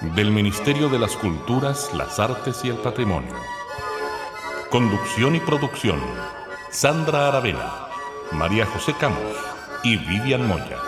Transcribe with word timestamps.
del 0.00 0.30
Ministerio 0.30 0.88
de 0.88 0.98
las 0.98 1.14
Culturas, 1.14 1.90
las 1.94 2.18
Artes 2.18 2.64
y 2.64 2.68
el 2.68 2.76
Patrimonio. 2.76 3.34
Conducción 4.70 5.36
y 5.36 5.40
producción, 5.40 6.00
Sandra 6.70 7.28
Aravena, 7.28 7.88
María 8.32 8.64
José 8.64 8.94
Camus 8.98 9.36
y 9.82 9.98
Vivian 9.98 10.46
Moya. 10.46 10.78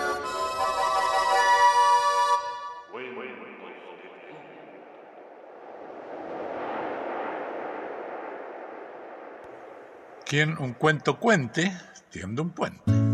Quien 10.25 10.57
un 10.59 10.73
cuento 10.73 11.19
cuente, 11.19 11.77
tiende 12.11 12.41
un 12.41 12.51
puente. 12.51 13.12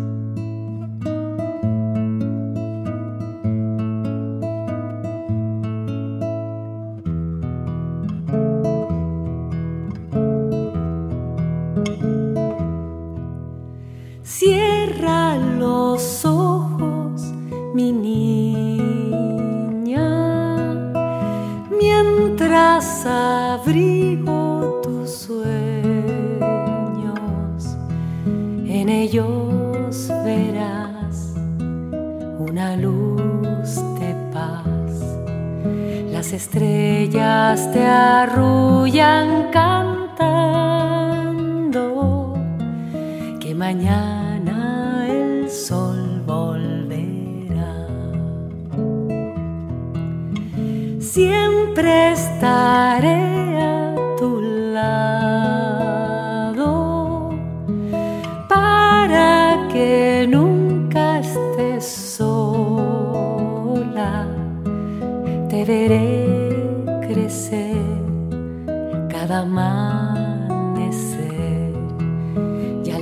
Cierra 14.39 14.68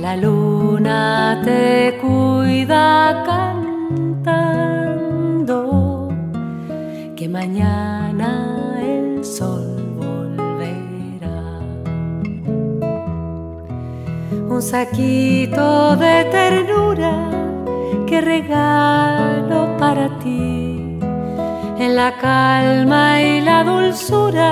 la 0.07 0.15
luna 0.15 1.41
te 1.43 1.97
cuida 2.01 3.23
cantando 3.29 4.47
que 7.17 7.27
mañana 7.27 8.29
el 8.79 9.25
sol 9.25 9.67
volverá. 10.01 11.41
Un 14.53 14.61
saquito 14.61 15.97
de 15.97 16.15
ternura 16.37 17.13
que 18.07 18.21
regalo 18.21 19.59
para 19.77 20.05
ti. 20.19 20.99
En 21.83 21.91
la 21.97 22.09
calma 22.17 23.21
y 23.21 23.41
la 23.41 23.65
dulzura 23.65 24.51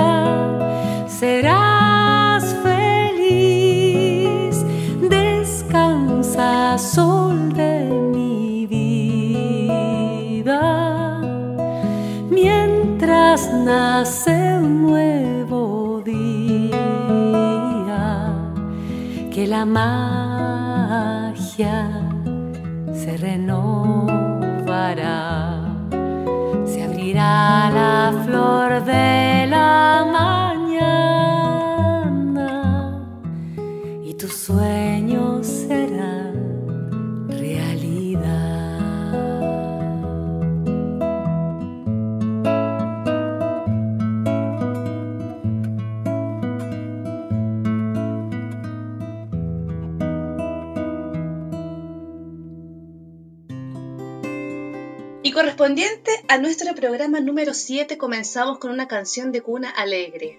serás 1.06 1.75
sol 6.78 7.52
de 7.52 7.88
mi 8.12 8.66
vida, 8.66 10.50
mientras 12.30 13.52
nace 13.52 14.58
un 14.58 14.82
nuevo 14.82 16.02
día. 16.04 16.74
Que 19.32 19.46
la 19.46 19.64
magia 19.66 20.10
se 22.92 23.16
renovará 23.16 24.66
se 26.64 26.82
abrirá 26.82 27.70
la 27.70 28.12
flor 28.24 28.84
de 28.84 29.46
la 29.48 30.04
mañana 30.18 30.88
y 34.04 34.14
tus 34.14 34.32
sueños 34.32 34.85
correspondiente 55.36 56.10
a 56.28 56.38
nuestro 56.38 56.74
programa 56.74 57.20
número 57.20 57.52
7 57.52 57.98
comenzamos 57.98 58.58
con 58.58 58.70
una 58.70 58.88
canción 58.88 59.32
de 59.32 59.42
cuna 59.42 59.68
alegre. 59.68 60.38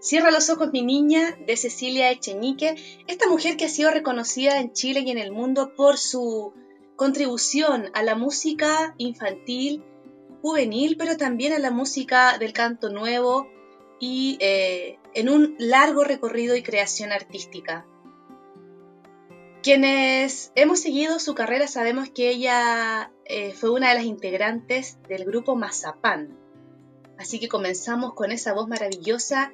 Cierra 0.00 0.32
los 0.32 0.50
ojos 0.50 0.72
mi 0.72 0.82
niña 0.82 1.38
de 1.46 1.56
Cecilia 1.56 2.10
Echeñique, 2.10 2.74
esta 3.06 3.28
mujer 3.28 3.56
que 3.56 3.66
ha 3.66 3.68
sido 3.68 3.92
reconocida 3.92 4.58
en 4.58 4.72
Chile 4.72 5.04
y 5.06 5.12
en 5.12 5.18
el 5.18 5.30
mundo 5.30 5.76
por 5.76 5.96
su 5.96 6.54
contribución 6.96 7.90
a 7.94 8.02
la 8.02 8.16
música 8.16 8.96
infantil, 8.98 9.84
juvenil, 10.40 10.96
pero 10.96 11.16
también 11.16 11.52
a 11.52 11.60
la 11.60 11.70
música 11.70 12.36
del 12.38 12.52
canto 12.52 12.90
nuevo 12.90 13.46
y 14.00 14.38
eh, 14.40 14.98
en 15.14 15.28
un 15.28 15.54
largo 15.60 16.02
recorrido 16.02 16.56
y 16.56 16.64
creación 16.64 17.12
artística. 17.12 17.86
Quienes 19.62 20.50
hemos 20.56 20.80
seguido 20.80 21.20
su 21.20 21.36
carrera 21.36 21.68
sabemos 21.68 22.10
que 22.10 22.30
ella 22.30 23.12
eh, 23.24 23.52
fue 23.52 23.70
una 23.70 23.90
de 23.90 23.94
las 23.94 24.04
integrantes 24.04 24.98
del 25.08 25.24
grupo 25.24 25.54
Mazapán. 25.54 26.36
Así 27.16 27.38
que 27.38 27.48
comenzamos 27.48 28.14
con 28.14 28.32
esa 28.32 28.54
voz 28.54 28.66
maravillosa 28.66 29.52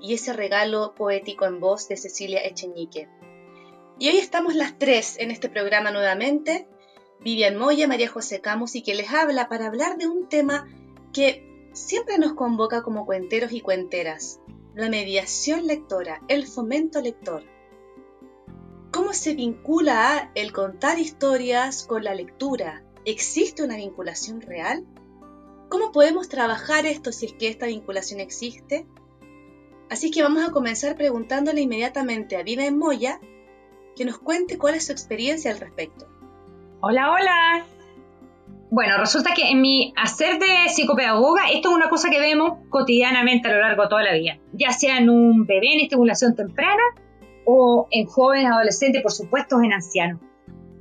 y 0.00 0.14
ese 0.14 0.32
regalo 0.32 0.96
poético 0.96 1.44
en 1.44 1.60
voz 1.60 1.86
de 1.86 1.96
Cecilia 1.96 2.40
Echeñique. 2.40 3.08
Y 4.00 4.08
hoy 4.08 4.16
estamos 4.16 4.56
las 4.56 4.76
tres 4.76 5.16
en 5.20 5.30
este 5.30 5.48
programa 5.48 5.92
nuevamente, 5.92 6.66
Vivian 7.20 7.56
Moya, 7.56 7.86
María 7.86 8.08
José 8.08 8.40
Camus 8.40 8.74
y 8.74 8.82
que 8.82 8.96
les 8.96 9.12
habla 9.12 9.48
para 9.48 9.68
hablar 9.68 9.98
de 9.98 10.08
un 10.08 10.28
tema 10.28 10.66
que 11.12 11.68
siempre 11.72 12.18
nos 12.18 12.34
convoca 12.34 12.82
como 12.82 13.06
cuenteros 13.06 13.52
y 13.52 13.60
cuenteras, 13.60 14.40
la 14.74 14.88
mediación 14.88 15.68
lectora, 15.68 16.22
el 16.26 16.44
fomento 16.48 17.00
lector. 17.00 17.53
¿Cómo 18.94 19.12
se 19.12 19.34
vincula 19.34 20.30
el 20.36 20.52
contar 20.52 21.00
historias 21.00 21.84
con 21.84 22.04
la 22.04 22.14
lectura? 22.14 22.84
¿Existe 23.04 23.64
una 23.64 23.74
vinculación 23.74 24.40
real? 24.40 24.84
¿Cómo 25.68 25.90
podemos 25.90 26.28
trabajar 26.28 26.86
esto 26.86 27.10
si 27.10 27.26
es 27.26 27.32
que 27.32 27.48
esta 27.48 27.66
vinculación 27.66 28.20
existe? 28.20 28.86
Así 29.90 30.12
que 30.12 30.22
vamos 30.22 30.48
a 30.48 30.52
comenzar 30.52 30.94
preguntándole 30.94 31.62
inmediatamente 31.62 32.36
a 32.36 32.44
Viva 32.44 32.66
en 32.66 32.78
Moya 32.78 33.18
que 33.96 34.04
nos 34.04 34.18
cuente 34.18 34.58
cuál 34.58 34.76
es 34.76 34.86
su 34.86 34.92
experiencia 34.92 35.50
al 35.50 35.58
respecto. 35.58 36.06
Hola, 36.80 37.10
hola. 37.10 37.66
Bueno, 38.70 38.96
resulta 38.98 39.34
que 39.34 39.50
en 39.50 39.60
mi 39.60 39.92
hacer 39.96 40.38
de 40.38 40.68
psicopedagoga, 40.68 41.50
esto 41.50 41.70
es 41.70 41.74
una 41.74 41.88
cosa 41.88 42.10
que 42.10 42.20
vemos 42.20 42.60
cotidianamente 42.70 43.48
a 43.48 43.54
lo 43.54 43.60
largo 43.60 43.82
de 43.82 43.88
toda 43.88 44.04
la 44.04 44.12
vida, 44.12 44.38
ya 44.52 44.70
sea 44.70 44.98
en 44.98 45.10
un 45.10 45.46
bebé 45.46 45.74
en 45.74 45.80
estimulación 45.80 46.36
temprana 46.36 46.82
o 47.44 47.88
en 47.90 48.06
jóvenes, 48.06 48.50
adolescentes, 48.50 49.02
por 49.02 49.12
supuesto 49.12 49.60
en 49.62 49.72
ancianos. 49.72 50.20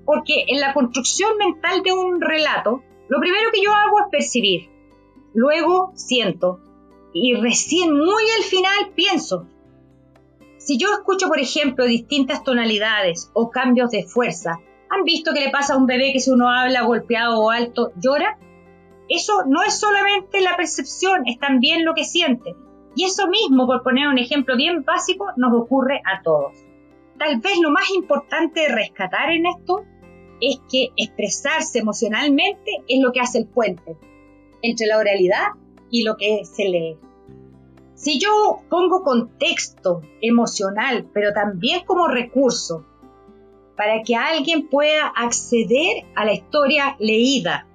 Porque 0.05 0.45
en 0.47 0.59
la 0.59 0.73
construcción 0.73 1.37
mental 1.37 1.81
de 1.83 1.93
un 1.93 2.19
relato, 2.19 2.83
lo 3.07 3.19
primero 3.19 3.51
que 3.53 3.61
yo 3.61 3.71
hago 3.71 3.99
es 3.99 4.05
percibir, 4.11 4.69
luego 5.33 5.91
siento 5.95 6.59
y 7.13 7.35
recién 7.35 7.93
muy 7.93 8.23
al 8.37 8.43
final 8.43 8.91
pienso, 8.95 9.47
si 10.63 10.77
yo 10.77 10.87
escucho, 10.93 11.27
por 11.27 11.39
ejemplo, 11.39 11.83
distintas 11.85 12.43
tonalidades 12.45 13.29
o 13.33 13.51
cambios 13.51 13.91
de 13.91 14.05
fuerza, 14.05 14.59
¿han 14.89 15.03
visto 15.03 15.33
que 15.33 15.41
le 15.41 15.49
pasa 15.49 15.73
a 15.73 15.77
un 15.77 15.87
bebé 15.87 16.13
que 16.13 16.21
si 16.21 16.31
uno 16.31 16.49
habla 16.49 16.83
golpeado 16.83 17.41
o 17.41 17.51
alto 17.51 17.91
llora? 17.97 18.37
Eso 19.09 19.43
no 19.45 19.61
es 19.63 19.77
solamente 19.77 20.39
la 20.39 20.55
percepción, 20.55 21.27
es 21.27 21.37
también 21.37 21.83
lo 21.83 21.93
que 21.93 22.05
siente. 22.05 22.55
Y 22.95 23.05
eso 23.05 23.27
mismo, 23.27 23.65
por 23.65 23.83
poner 23.83 24.07
un 24.07 24.17
ejemplo 24.17 24.55
bien 24.55 24.83
básico, 24.83 25.25
nos 25.37 25.53
ocurre 25.53 26.01
a 26.05 26.21
todos. 26.21 26.53
Tal 27.17 27.39
vez 27.39 27.59
lo 27.59 27.71
más 27.71 27.89
importante 27.91 28.61
de 28.61 28.75
rescatar 28.75 29.31
en 29.31 29.45
esto 29.45 29.83
es 30.41 30.59
que 30.69 30.89
expresarse 30.97 31.79
emocionalmente 31.79 32.83
es 32.87 33.01
lo 33.01 33.11
que 33.11 33.21
hace 33.21 33.39
el 33.39 33.47
puente 33.47 33.97
entre 34.61 34.87
la 34.87 34.97
oralidad 34.97 35.47
y 35.89 36.03
lo 36.03 36.17
que 36.17 36.43
se 36.43 36.65
lee. 36.65 36.97
Si 37.95 38.19
yo 38.19 38.63
pongo 38.69 39.03
contexto 39.03 40.01
emocional, 40.21 41.07
pero 41.13 41.33
también 41.33 41.85
como 41.85 42.07
recurso, 42.07 42.85
para 43.77 44.01
que 44.03 44.15
alguien 44.15 44.67
pueda 44.67 45.07
acceder 45.07 46.05
a 46.15 46.25
la 46.25 46.33
historia 46.33 46.95
leída, 46.99 47.67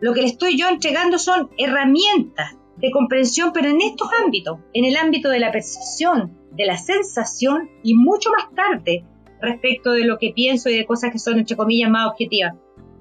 lo 0.00 0.14
que 0.14 0.22
le 0.22 0.28
estoy 0.28 0.58
yo 0.58 0.68
entregando 0.68 1.18
son 1.18 1.50
herramientas 1.58 2.56
de 2.82 2.90
comprensión, 2.90 3.52
pero 3.54 3.68
en 3.68 3.80
estos 3.80 4.08
ámbitos, 4.24 4.58
en 4.74 4.84
el 4.84 4.96
ámbito 4.96 5.30
de 5.30 5.38
la 5.38 5.52
percepción, 5.52 6.36
de 6.50 6.66
la 6.66 6.76
sensación 6.76 7.70
y 7.84 7.94
mucho 7.94 8.30
más 8.30 8.52
tarde 8.54 9.04
respecto 9.40 9.92
de 9.92 10.04
lo 10.04 10.18
que 10.18 10.32
pienso 10.34 10.68
y 10.68 10.76
de 10.76 10.84
cosas 10.84 11.12
que 11.12 11.20
son, 11.20 11.38
entre 11.38 11.56
comillas, 11.56 11.90
más 11.90 12.10
objetivas. 12.10 12.54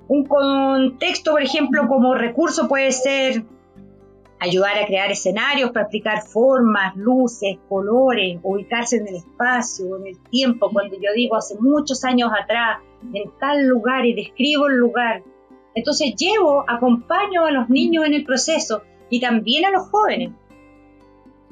Un 0.07 0.25
contexto, 0.25 1.31
por 1.31 1.41
ejemplo, 1.41 1.87
como 1.87 2.13
recurso 2.13 2.67
puede 2.67 2.91
ser 2.91 3.43
ayudar 4.39 4.77
a 4.77 4.85
crear 4.85 5.11
escenarios 5.11 5.71
para 5.71 5.85
explicar 5.85 6.23
formas, 6.23 6.95
luces, 6.95 7.57
colores, 7.67 8.39
ubicarse 8.43 8.97
en 8.97 9.07
el 9.07 9.15
espacio, 9.15 9.97
en 9.97 10.07
el 10.07 10.19
tiempo, 10.29 10.69
cuando 10.71 10.95
yo 10.95 11.09
digo 11.15 11.37
hace 11.37 11.55
muchos 11.59 12.03
años 12.03 12.29
atrás, 12.39 12.79
en 13.13 13.31
tal 13.39 13.65
lugar 13.65 14.05
y 14.05 14.13
describo 14.13 14.67
el 14.67 14.77
lugar. 14.77 15.23
Entonces 15.73 16.13
llevo, 16.15 16.65
acompaño 16.67 17.45
a 17.45 17.51
los 17.51 17.69
niños 17.69 18.05
en 18.05 18.13
el 18.13 18.25
proceso 18.25 18.83
y 19.11 19.19
también 19.19 19.65
a 19.65 19.71
los 19.71 19.87
jóvenes. 19.89 20.31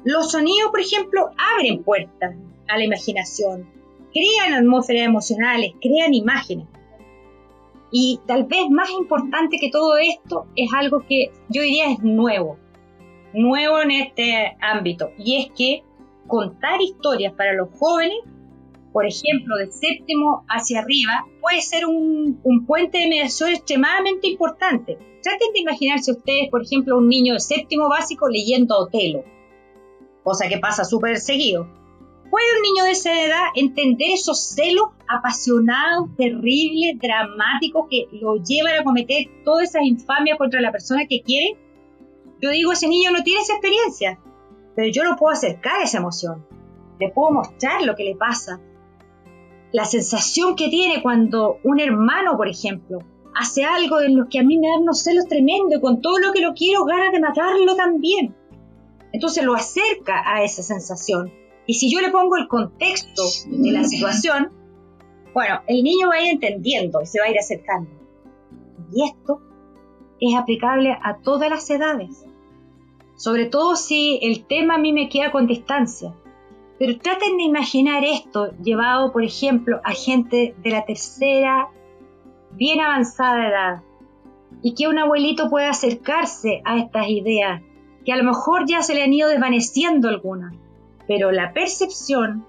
Los 0.02 0.32
sonidos, 0.32 0.70
por 0.70 0.80
ejemplo, 0.80 1.30
abren 1.38 1.84
puertas 1.84 2.34
a 2.66 2.78
la 2.78 2.84
imaginación, 2.84 3.68
crean 4.12 4.54
atmósferas 4.54 5.04
emocionales, 5.04 5.74
crean 5.80 6.14
imágenes. 6.14 6.66
Y 7.92 8.18
tal 8.26 8.44
vez 8.44 8.68
más 8.70 8.90
importante 8.90 9.58
que 9.60 9.70
todo 9.70 9.98
esto 9.98 10.46
es 10.56 10.72
algo 10.72 11.04
que 11.06 11.30
yo 11.48 11.62
diría 11.62 11.90
es 11.90 12.00
nuevo, 12.00 12.56
nuevo 13.34 13.80
en 13.82 13.90
este 13.90 14.56
ámbito, 14.60 15.10
y 15.18 15.36
es 15.36 15.50
que 15.56 15.82
contar 16.26 16.80
historias 16.80 17.34
para 17.34 17.52
los 17.52 17.68
jóvenes, 17.78 18.18
por 18.92 19.06
ejemplo, 19.06 19.56
de 19.56 19.70
séptimo 19.70 20.44
hacia 20.48 20.80
arriba, 20.80 21.26
puede 21.40 21.60
ser 21.60 21.86
un, 21.86 22.40
puente 22.66 22.98
de 22.98 23.08
mediación 23.08 23.50
extremadamente 23.50 24.28
importante. 24.28 24.98
Traten 25.22 25.52
de 25.52 25.60
imaginarse 25.60 26.12
ustedes, 26.12 26.48
por 26.50 26.62
ejemplo, 26.62 26.98
un 26.98 27.08
niño 27.08 27.34
de 27.34 27.40
séptimo 27.40 27.88
básico 27.88 28.28
leyendo 28.28 28.78
Otelo, 28.78 29.24
cosa 30.22 30.48
que 30.48 30.58
pasa 30.58 30.84
súper 30.84 31.18
seguido 31.18 31.80
¿Puede 32.30 32.46
un 32.56 32.62
niño 32.62 32.84
de 32.84 32.92
esa 32.92 33.24
edad 33.24 33.46
entender 33.56 34.12
esos 34.12 34.40
celos 34.40 34.90
apasionados, 35.08 36.14
terribles, 36.16 36.96
dramáticos 37.00 37.86
que 37.90 38.06
lo 38.12 38.36
llevan 38.36 38.78
a 38.78 38.84
cometer 38.84 39.26
todas 39.44 39.70
esas 39.70 39.82
infamias 39.82 40.38
contra 40.38 40.60
la 40.60 40.70
persona 40.70 41.06
que 41.08 41.22
quiere? 41.22 41.58
Yo 42.40 42.50
digo, 42.50 42.70
ese 42.70 42.86
niño 42.86 43.10
no 43.10 43.24
tiene 43.24 43.40
esa 43.40 43.54
experiencia, 43.54 44.20
pero 44.76 44.88
yo 44.92 45.02
lo 45.02 45.16
puedo 45.16 45.32
acercar 45.32 45.80
a 45.80 45.82
esa 45.82 45.98
emoción. 45.98 46.46
Le 47.00 47.08
puedo 47.08 47.32
mostrar 47.32 47.82
lo 47.82 47.96
que 47.96 48.04
le 48.04 48.14
pasa. 48.14 48.60
La 49.72 49.84
sensación 49.84 50.56
que 50.56 50.68
tiene 50.68 51.02
cuando 51.02 51.58
un 51.62 51.80
hermano, 51.80 52.36
por 52.36 52.48
ejemplo, 52.48 52.98
hace 53.34 53.64
algo 53.64 53.98
de 53.98 54.08
lo 54.08 54.28
que 54.28 54.40
a 54.40 54.42
mí 54.42 54.58
me 54.58 54.68
dan 54.68 54.82
unos 54.82 55.02
celos 55.02 55.26
tremendos 55.28 55.78
y 55.78 55.80
con 55.80 56.00
todo 56.00 56.18
lo 56.18 56.32
que 56.32 56.40
lo 56.40 56.54
quiero 56.54 56.84
ganas 56.84 57.12
de 57.12 57.20
matarlo 57.20 57.76
también. 57.76 58.34
Entonces 59.12 59.44
lo 59.44 59.54
acerca 59.54 60.22
a 60.24 60.42
esa 60.42 60.62
sensación 60.62 61.32
y 61.70 61.74
si 61.74 61.88
yo 61.88 62.00
le 62.00 62.10
pongo 62.10 62.36
el 62.36 62.48
contexto 62.48 63.22
de 63.46 63.70
la 63.70 63.84
situación, 63.84 64.50
bueno, 65.32 65.60
el 65.68 65.84
niño 65.84 66.08
va 66.08 66.16
a 66.16 66.22
ir 66.22 66.32
entendiendo 66.32 67.00
y 67.00 67.06
se 67.06 67.20
va 67.20 67.26
a 67.26 67.30
ir 67.30 67.38
acercando. 67.38 67.88
Y 68.92 69.04
esto 69.04 69.40
es 70.20 70.36
aplicable 70.36 70.98
a 71.00 71.18
todas 71.18 71.48
las 71.48 71.70
edades. 71.70 72.24
Sobre 73.14 73.46
todo 73.46 73.76
si 73.76 74.18
el 74.20 74.46
tema 74.46 74.74
a 74.74 74.78
mí 74.78 74.92
me 74.92 75.08
queda 75.08 75.30
con 75.30 75.46
distancia. 75.46 76.12
Pero 76.80 76.98
traten 76.98 77.36
de 77.36 77.44
imaginar 77.44 78.02
esto 78.04 78.50
llevado, 78.60 79.12
por 79.12 79.22
ejemplo, 79.22 79.80
a 79.84 79.92
gente 79.92 80.56
de 80.60 80.70
la 80.70 80.84
tercera, 80.84 81.68
bien 82.50 82.80
avanzada 82.80 83.48
edad. 83.48 83.82
Y 84.62 84.74
que 84.74 84.88
un 84.88 84.98
abuelito 84.98 85.48
pueda 85.48 85.70
acercarse 85.70 86.60
a 86.64 86.78
estas 86.78 87.08
ideas, 87.08 87.62
que 88.04 88.12
a 88.12 88.16
lo 88.16 88.24
mejor 88.24 88.64
ya 88.66 88.82
se 88.82 88.94
le 88.94 89.04
han 89.04 89.12
ido 89.12 89.28
desvaneciendo 89.28 90.08
algunas 90.08 90.52
pero 91.10 91.32
la 91.32 91.52
percepción 91.52 92.46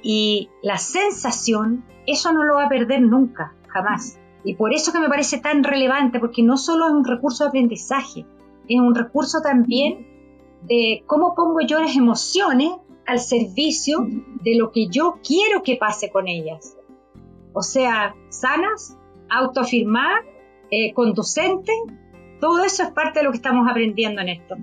y 0.00 0.48
la 0.62 0.78
sensación, 0.78 1.84
eso 2.06 2.32
no 2.32 2.44
lo 2.44 2.54
va 2.54 2.66
a 2.66 2.68
perder 2.68 3.02
nunca, 3.02 3.52
jamás. 3.66 4.16
Y 4.44 4.54
por 4.54 4.72
eso 4.72 4.92
que 4.92 5.00
me 5.00 5.08
parece 5.08 5.38
tan 5.38 5.64
relevante, 5.64 6.20
porque 6.20 6.44
no 6.44 6.56
solo 6.56 6.86
es 6.86 6.92
un 6.92 7.04
recurso 7.04 7.42
de 7.42 7.48
aprendizaje, 7.48 8.26
es 8.68 8.80
un 8.80 8.94
recurso 8.94 9.40
también 9.42 10.06
de 10.62 11.02
cómo 11.08 11.34
pongo 11.34 11.62
yo 11.66 11.80
las 11.80 11.96
emociones 11.96 12.70
al 13.06 13.20
servicio 13.20 14.06
de 14.42 14.56
lo 14.56 14.72
que 14.72 14.88
yo 14.88 15.18
quiero 15.26 15.62
que 15.62 15.76
pase 15.76 16.10
con 16.10 16.28
ellas. 16.28 16.76
O 17.52 17.62
sea, 17.62 18.14
sanas, 18.30 18.96
autoafirmar, 19.28 20.24
eh, 20.70 20.92
conducente, 20.92 21.72
todo 22.40 22.64
eso 22.64 22.82
es 22.82 22.90
parte 22.90 23.20
de 23.20 23.24
lo 23.24 23.30
que 23.30 23.36
estamos 23.36 23.70
aprendiendo 23.70 24.20
en 24.20 24.28
esto. 24.28 24.56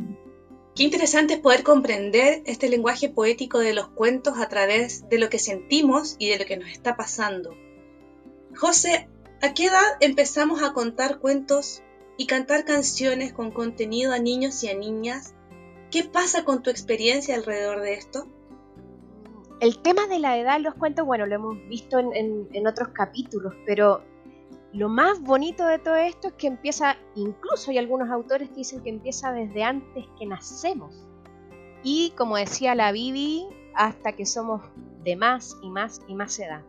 Qué 0.76 0.84
interesante 0.84 1.36
es 1.36 1.40
poder 1.40 1.64
comprender 1.64 2.44
este 2.46 2.70
lenguaje 2.70 3.10
poético 3.10 3.60
de 3.60 3.74
los 3.74 3.90
cuentos 3.90 4.38
a 4.40 4.48
través 4.48 5.08
de 5.10 5.20
lo 5.20 5.30
que 5.30 5.39
sentimos 5.39 6.15
y 6.18 6.30
de 6.30 6.39
lo 6.39 6.46
que 6.46 6.58
nos 6.58 6.70
está 6.70 6.96
pasando. 6.96 7.56
José, 8.56 9.10
¿a 9.42 9.54
qué 9.54 9.65
edad 9.65 9.82
empezamos 10.00 10.63
a 10.63 10.74
contar 10.74 11.20
cuentos 11.20 11.82
y 12.18 12.25
cantar 12.25 12.65
canciones 12.65 13.34
con 13.34 13.51
contenido 13.51 14.13
a 14.13 14.20
niños 14.20 14.63
y 14.63 14.70
a 14.70 14.74
niñas? 14.74 15.34
¿Qué 15.92 16.04
pasa 16.04 16.46
con 16.46 16.63
tu 16.63 16.70
experiencia 16.70 17.36
alrededor 17.36 17.82
de 17.82 17.94
esto? 17.96 18.27
El 19.62 19.77
tema 19.77 20.08
de 20.08 20.18
la 20.18 20.39
edad 20.39 20.56
en 20.56 20.63
los 20.63 20.74
cuentos, 20.74 21.06
bueno, 21.06 21.27
lo 21.27 21.36
hemos 21.36 21.56
visto 21.68 22.00
en, 22.00 22.68
otros 22.68 22.89
capítulos, 22.89 23.53
pero 23.63 24.01
lo 24.74 24.89
más 24.89 25.22
bonito 25.22 25.68
de 25.68 25.77
todo 25.77 25.98
esto 25.98 26.30
es 26.30 26.34
que 26.34 26.48
empieza, 26.48 26.98
incluso 27.13 27.70
hay 27.70 27.77
algunos 27.77 28.10
autores 28.10 28.50
que 28.50 28.56
dicen 28.56 28.82
que 28.82 28.89
empieza 28.89 29.32
desde 29.32 29.63
antes 29.63 30.06
que 30.18 30.25
nacemos. 30.25 31.06
Y 31.84 32.12
como 32.18 32.38
decía 32.38 32.74
la 32.74 32.91
Bibi, 32.91 33.50
hasta 33.75 34.13
que 34.13 34.25
somos 34.25 34.63
de 35.03 35.15
más 35.15 35.56
y 35.62 35.70
más 35.70 36.01
y 36.08 36.15
más 36.15 36.39
edad. 36.39 36.63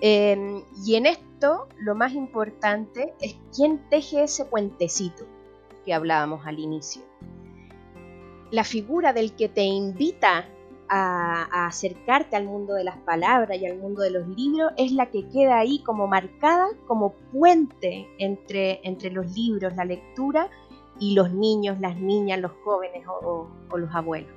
Em, 0.00 0.62
y 0.84 0.94
en 0.94 1.06
esto 1.06 1.66
lo 1.80 1.96
más 1.96 2.12
importante 2.12 3.14
es 3.20 3.36
quién 3.52 3.88
teje 3.90 4.22
ese 4.22 4.44
puentecito 4.44 5.26
que 5.84 5.92
hablábamos 5.92 6.46
al 6.46 6.60
inicio. 6.60 7.02
La 8.52 8.62
figura 8.62 9.12
del 9.12 9.34
que 9.34 9.48
te 9.48 9.64
invita 9.64 10.44
a, 10.88 11.66
acercarte 11.66 12.36
al 12.36 12.44
mundo 12.44 12.74
de 12.74 12.84
las 12.84 12.96
palabras 12.98 13.58
y 13.58 13.66
al 13.66 13.78
mundo 13.78 14.02
de 14.02 14.10
los 14.10 14.26
libros 14.28 14.72
es 14.76 14.92
la 14.92 15.06
que 15.10 15.28
queda 15.28 15.58
ahí 15.58 15.82
como 15.82 16.06
marcada 16.06 16.68
como 16.86 17.14
puente 17.32 18.08
entre, 18.18 18.80
entre 18.82 19.10
los 19.10 19.30
libros, 19.34 19.74
la 19.76 19.84
lectura 19.84 20.48
y 20.98 21.14
los 21.14 21.32
niños, 21.32 21.80
las 21.80 21.96
niñas, 21.96 22.40
los 22.40 22.52
jóvenes 22.64 23.04
o, 23.06 23.48
los 23.76 23.94
abuelos. 23.94 24.30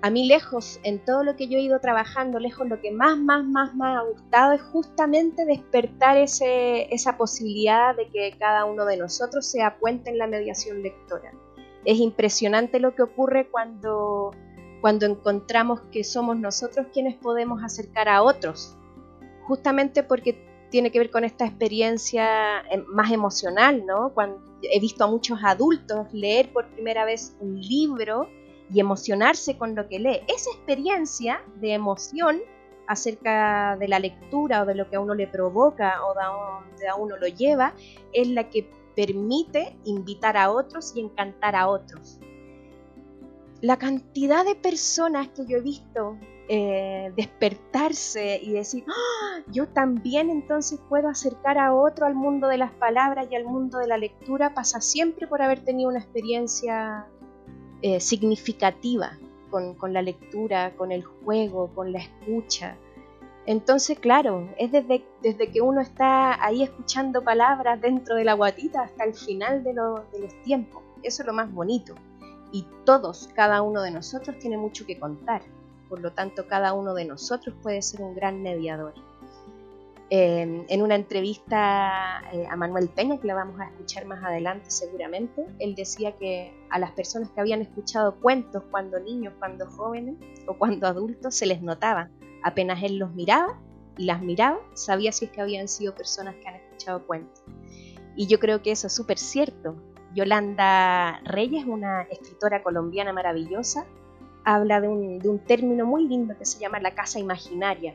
A 0.00 0.10
mí 0.10 0.28
lejos, 0.28 0.78
en 0.84 1.04
todo 1.04 1.24
lo 1.24 1.34
que 1.34 1.48
yo 1.48 1.58
he 1.58 1.62
ido 1.62 1.80
trabajando, 1.80 2.38
lejos 2.38 2.68
lo 2.68 2.80
que 2.80 2.92
más, 2.92 3.18
más, 3.18 3.44
más 3.44 3.74
me 3.74 3.86
ha 3.86 4.02
gustado 4.02 4.52
es 4.52 4.62
justamente 4.62 5.44
despertar 5.44 6.16
ese, 6.16 6.94
esa 6.94 7.16
posibilidad 7.16 7.96
de 7.96 8.08
que 8.08 8.36
cada 8.38 8.64
uno 8.64 8.84
de 8.84 8.96
nosotros 8.96 9.44
sea 9.44 9.78
puente 9.78 10.10
en 10.10 10.18
la 10.18 10.28
mediación 10.28 10.82
lectora. 10.82 11.32
Es 11.84 11.98
impresionante 11.98 12.78
lo 12.78 12.94
que 12.94 13.02
ocurre 13.02 13.48
cuando 13.48 14.30
cuando 14.80 15.06
encontramos 15.06 15.80
que 15.92 16.04
somos 16.04 16.38
nosotros 16.38 16.86
quienes 16.92 17.16
podemos 17.16 17.62
acercar 17.62 18.08
a 18.08 18.22
otros, 18.22 18.76
justamente 19.46 20.02
porque 20.02 20.46
tiene 20.70 20.90
que 20.90 20.98
ver 20.98 21.10
con 21.10 21.24
esta 21.24 21.46
experiencia 21.46 22.60
eh, 22.70 22.84
más 22.88 23.10
emocional, 23.10 23.84
¿no? 23.86 24.12
Cuando 24.12 24.42
he 24.62 24.80
visto 24.80 25.04
a 25.04 25.06
muchos 25.06 25.38
adultos 25.42 26.06
leer 26.12 26.52
por 26.52 26.68
primera 26.68 27.04
vez 27.04 27.36
un 27.40 27.60
libro 27.60 28.28
y 28.70 28.80
emocionarse 28.80 29.56
con 29.56 29.74
lo 29.74 29.88
que 29.88 29.98
lee. 29.98 30.20
Esa 30.28 30.50
experiencia 30.50 31.42
de 31.56 31.72
emoción 31.72 32.40
acerca 32.86 33.76
de 33.78 33.88
la 33.88 33.98
lectura 33.98 34.62
o 34.62 34.66
de 34.66 34.74
lo 34.74 34.88
que 34.88 34.96
a 34.96 35.00
uno 35.00 35.14
le 35.14 35.26
provoca 35.26 36.00
o 36.04 36.14
de 36.78 36.88
a 36.88 36.94
uno 36.96 37.16
lo 37.16 37.26
lleva 37.26 37.74
es 38.12 38.28
la 38.28 38.48
que 38.50 38.70
permite 38.94 39.76
invitar 39.84 40.36
a 40.36 40.50
otros 40.50 40.94
y 40.96 41.00
encantar 41.00 41.54
a 41.54 41.68
otros. 41.68 42.18
La 43.60 43.76
cantidad 43.76 44.44
de 44.44 44.54
personas 44.54 45.28
que 45.28 45.46
yo 45.46 45.58
he 45.58 45.60
visto 45.60 46.16
eh, 46.48 47.12
despertarse 47.16 48.40
y 48.42 48.52
decir, 48.52 48.84
¡Ah! 48.88 49.42
yo 49.52 49.68
también 49.68 50.30
entonces 50.30 50.80
puedo 50.88 51.08
acercar 51.08 51.58
a 51.58 51.74
otro 51.74 52.06
al 52.06 52.14
mundo 52.14 52.48
de 52.48 52.56
las 52.56 52.72
palabras 52.72 53.28
y 53.30 53.34
al 53.34 53.44
mundo 53.44 53.78
de 53.78 53.86
la 53.86 53.98
lectura, 53.98 54.54
pasa 54.54 54.80
siempre 54.80 55.26
por 55.26 55.42
haber 55.42 55.60
tenido 55.60 55.90
una 55.90 55.98
experiencia 55.98 57.06
eh, 57.82 58.00
significativa 58.00 59.18
con, 59.50 59.74
con, 59.74 59.92
la 59.92 60.02
lectura, 60.02 60.74
con 60.76 60.92
el 60.92 61.04
juego, 61.04 61.68
con 61.74 61.92
la 61.92 61.98
escucha. 61.98 62.76
Entonces, 63.44 63.98
claro, 63.98 64.48
es 64.58 64.70
desde, 64.72 65.04
desde 65.22 65.50
que 65.50 65.60
uno 65.60 65.80
está 65.80 66.42
ahí 66.44 66.62
escuchando 66.62 67.22
palabras 67.24 67.80
dentro 67.80 68.14
de 68.14 68.24
la 68.24 68.34
guatita 68.34 68.82
hasta 68.82 69.04
el 69.04 69.14
final 69.14 69.64
de, 69.64 69.74
de 69.74 70.20
los 70.20 70.42
tiempos. 70.44 70.82
Eso 71.02 71.22
es 71.22 71.26
lo 71.26 71.32
más 71.32 71.52
bonito. 71.52 71.94
Y 72.52 72.66
todos, 72.84 73.28
cada 73.34 73.62
uno 73.62 73.82
de 73.82 73.90
nosotros 73.90 74.38
tiene 74.38 74.56
mucho 74.56 74.86
que 74.86 74.98
contar. 74.98 75.42
Por 75.88 76.00
lo 76.00 76.12
tanto, 76.12 76.46
cada 76.46 76.72
uno 76.72 76.94
de 76.94 77.04
nosotros 77.04 77.54
puede 77.62 77.82
ser 77.82 78.02
un 78.02 78.14
gran 78.14 78.42
mediador. 78.42 78.94
Eh, 80.10 80.64
en 80.68 80.82
una 80.82 80.94
entrevista 80.94 82.22
eh, 82.32 82.46
a 82.48 82.56
Manuel 82.56 82.88
Peña, 82.88 83.18
que 83.18 83.26
la 83.26 83.34
vamos 83.34 83.60
a 83.60 83.66
escuchar 83.66 84.06
más 84.06 84.24
adelante 84.24 84.70
seguramente, 84.70 85.44
él 85.58 85.74
decía 85.74 86.16
que 86.16 86.54
a 86.70 86.78
las 86.78 86.92
personas 86.92 87.28
que 87.30 87.40
habían 87.40 87.60
escuchado 87.60 88.18
cuentos 88.18 88.62
cuando 88.70 88.98
niños, 89.00 89.34
cuando 89.38 89.66
jóvenes 89.66 90.16
o 90.46 90.54
cuando 90.54 90.86
adultos, 90.86 91.34
se 91.34 91.44
les 91.44 91.60
notaba. 91.60 92.08
Apenas 92.42 92.82
él 92.82 92.96
los 92.96 93.12
miraba 93.12 93.60
y 93.98 94.04
las 94.04 94.22
miraba, 94.22 94.58
sabía 94.72 95.12
si 95.12 95.26
es 95.26 95.30
que 95.30 95.42
habían 95.42 95.68
sido 95.68 95.94
personas 95.94 96.36
que 96.36 96.48
han 96.48 96.54
escuchado 96.54 97.06
cuentos. 97.06 97.42
Y 98.16 98.26
yo 98.26 98.38
creo 98.38 98.62
que 98.62 98.70
eso 98.70 98.86
es 98.86 98.94
súper 98.94 99.18
cierto. 99.18 99.76
Yolanda 100.18 101.20
Reyes, 101.22 101.64
una 101.64 102.02
escritora 102.02 102.64
colombiana 102.64 103.12
maravillosa, 103.12 103.86
habla 104.44 104.80
de 104.80 104.88
un, 104.88 105.38
término 105.46 105.86
muy 105.86 106.08
lindo 106.08 106.36
que 106.36 106.44
se 106.44 106.58
llama 106.58 106.80
la 106.80 106.92
casa 106.92 107.20
imaginaria, 107.20 107.94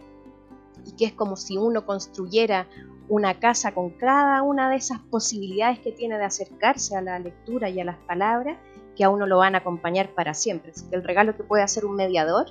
y 0.86 0.94
que 0.94 1.04
es 1.04 1.12
como 1.12 1.36
si 1.36 1.58
uno 1.58 1.86
construyera 1.86 2.68
una 3.10 3.42
casa 3.42 3.74
con 3.74 3.90
cada 3.90 4.42
una 4.42 4.70
de 4.70 4.78
esas 4.78 5.00
posibilidades 5.00 5.80
que 5.80 5.92
tiene 5.92 6.18
de 6.18 6.24
acercarse 6.24 6.96
a 6.96 7.02
la 7.02 7.20
lectura 7.20 7.70
y 7.70 7.82
a 7.82 7.84
las 7.84 7.98
palabras 7.98 8.58
que 8.96 9.04
a 9.04 9.10
uno 9.10 9.28
lo 9.28 9.40
van 9.40 9.56
a 9.56 9.58
acompañar 9.58 10.14
para 10.14 10.34
siempre. 10.34 10.72
Así 10.72 10.90
que 10.90 10.96
el 10.96 11.04
regalo 11.04 11.36
que 11.36 11.44
puede 11.44 11.64
hacer 11.64 11.84
un 11.84 11.98
mediador 11.98 12.46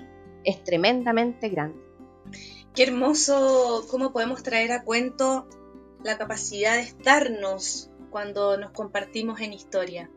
es 0.44 0.62
tremendamente 0.64 1.48
grande. 1.48 1.80
Qué 2.74 2.82
hermoso 2.82 3.86
cómo 3.90 4.12
podemos 4.12 4.42
traer 4.42 4.72
a 4.72 4.84
cuento 4.84 5.46
la 6.04 6.18
capacidad 6.18 6.74
de 6.74 6.82
estarnos 6.82 7.91
cuando 8.12 8.56
nos 8.56 8.70
compartimos 8.70 9.40
en 9.40 9.52
historia. 9.52 10.08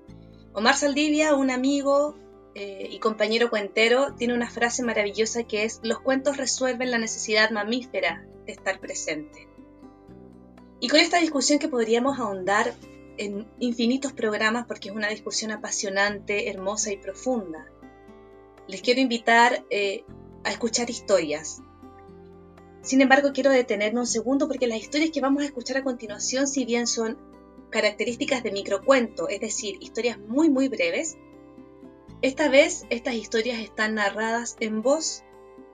Omar 0.54 0.76
Saldivia, 0.76 1.34
un 1.34 1.50
amigo 1.50 2.16
eh, 2.54 2.88
y 2.92 3.00
compañero 3.00 3.50
cuentero, 3.50 4.14
tiene 4.16 4.36
una 4.36 4.50
frase 4.50 4.84
maravillosa 4.84 5.44
que 5.44 5.64
es, 5.64 5.80
los 5.82 6.00
cuentos 6.00 6.38
resuelven 6.38 6.92
la 6.92 7.00
necesidad 7.00 7.50
mamífera 7.50 8.28
de 8.46 8.52
estar 8.52 8.80
presente. 8.80 9.48
Y 10.80 10.88
con 10.90 11.00
esta 11.00 11.20
discusión 11.20 11.58
que 11.58 11.68
podríamos 11.68 12.20
ahondar 12.20 12.74
en 13.18 13.48
infinitos 13.60 14.14
programas 14.14 14.68
porque 14.68 14.90
es 14.90 14.96
una 14.96 15.10
discusión 15.10 15.52
apasionante, 15.52 16.50
hermosa 16.50 16.92
y 16.92 16.98
profunda, 16.98 17.66
les 18.68 18.82
quiero 18.82 19.02
invitar 19.02 19.66
eh, 19.70 20.04
a 20.44 20.52
escuchar 20.52 20.90
historias. 20.90 21.62
Sin 22.82 23.02
embargo, 23.02 23.32
quiero 23.34 23.50
detenerme 23.50 24.00
un 24.00 24.08
segundo 24.08 24.48
porque 24.48 24.68
las 24.68 24.80
historias 24.80 25.12
que 25.12 25.22
vamos 25.22 25.44
a 25.44 25.48
escuchar 25.48 25.78
a 25.78 25.84
continuación, 25.84 26.48
si 26.48 26.66
bien 26.66 26.88
son 26.88 27.18
características 27.76 28.42
de 28.42 28.54
microcuento, 28.54 29.28
es 29.28 29.42
decir, 29.42 29.76
historias 29.82 30.18
muy 30.18 30.50
muy 30.50 30.70
breves, 30.70 31.18
esta 32.22 32.48
vez 32.48 32.86
estas 32.90 33.16
historias 33.16 33.60
están 33.60 33.96
narradas 33.96 34.56
en 34.62 34.82
voz 34.82 35.24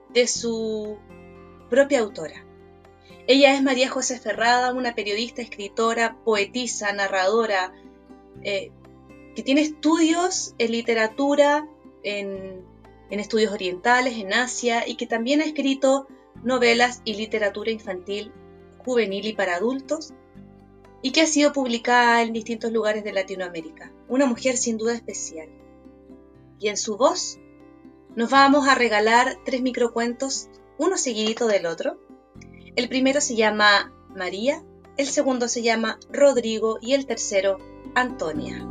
de 0.08 0.26
su 0.26 0.98
propia 1.70 2.00
autora. 2.00 2.44
Ella 3.28 3.54
es 3.54 3.62
María 3.62 3.88
José 3.88 4.18
Ferrada, 4.18 4.74
una 4.74 4.96
periodista, 4.96 5.42
escritora, 5.42 6.18
poetisa, 6.24 6.92
narradora, 6.92 7.72
eh, 8.42 8.72
que 9.36 9.44
tiene 9.44 9.60
estudios 9.60 10.56
en 10.58 10.72
literatura, 10.72 11.68
en, 12.02 12.64
en 13.10 13.20
estudios 13.20 13.52
orientales, 13.52 14.18
en 14.18 14.32
Asia, 14.32 14.88
y 14.88 14.96
que 14.96 15.06
también 15.06 15.40
ha 15.40 15.44
escrito 15.44 16.08
novelas 16.42 17.00
y 17.04 17.14
literatura 17.14 17.70
infantil, 17.70 18.32
juvenil 18.84 19.24
y 19.24 19.34
para 19.34 19.54
adultos, 19.54 20.14
y 21.02 21.10
que 21.10 21.22
ha 21.22 21.26
sido 21.26 21.52
publicada 21.52 22.22
en 22.22 22.32
distintos 22.32 22.72
lugares 22.72 23.04
de 23.04 23.12
Latinoamérica. 23.12 23.92
Una 24.08 24.26
mujer 24.26 24.56
sin 24.56 24.78
duda 24.78 24.94
especial 24.94 25.48
y 26.62 26.68
en 26.68 26.76
su 26.76 26.96
voz 26.96 27.38
nos 28.14 28.30
vamos 28.30 28.68
a 28.68 28.74
regalar 28.74 29.38
tres 29.44 29.62
microcuentos, 29.62 30.48
uno 30.78 30.96
seguidito 30.96 31.48
del 31.48 31.66
otro. 31.66 31.98
El 32.76 32.88
primero 32.88 33.20
se 33.20 33.34
llama 33.34 33.92
María, 34.14 34.62
el 34.96 35.08
segundo 35.08 35.48
se 35.48 35.62
llama 35.62 35.98
Rodrigo 36.10 36.78
y 36.80 36.94
el 36.94 37.06
tercero 37.06 37.58
Antonia. 37.94 38.64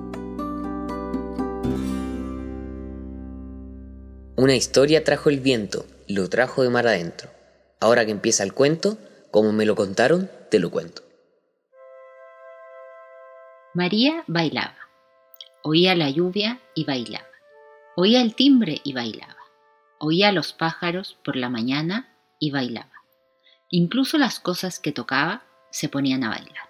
Una 4.38 4.56
historia 4.56 5.04
trajo 5.04 5.30
el 5.30 5.40
viento, 5.40 5.86
lo 6.08 6.30
trajo 6.30 6.64
de 6.64 6.70
mar 6.70 6.88
adentro. 6.88 7.30
Ahora 7.80 8.06
que 8.06 8.12
empieza 8.12 8.44
el 8.44 8.54
cuento, 8.54 8.98
como 9.32 9.52
me 9.52 9.66
lo 9.66 9.76
contaron, 9.76 10.30
te 10.50 10.60
lo 10.60 10.72
cuento. 10.72 11.11
María 13.74 14.26
bailaba, 14.28 14.76
oía 15.64 15.96
la 15.96 16.10
lluvia 16.10 16.60
y 16.76 16.84
bailaba. 16.84 17.28
Oía 17.96 18.22
el 18.22 18.36
timbre 18.36 18.82
y 18.84 18.92
bailaba. 18.92 19.38
Oía 19.98 20.34
los 20.34 20.52
pájaros 20.52 21.18
por 21.24 21.38
la 21.38 21.48
mañana 21.48 22.14
y 22.38 22.52
bailaba. 22.52 22.92
Incluso 23.70 24.18
las 24.18 24.42
cosas 24.42 24.80
que 24.80 24.92
tocaba 24.92 25.44
se 25.70 25.88
ponían 25.88 26.26
a 26.26 26.30
bailar. 26.30 26.68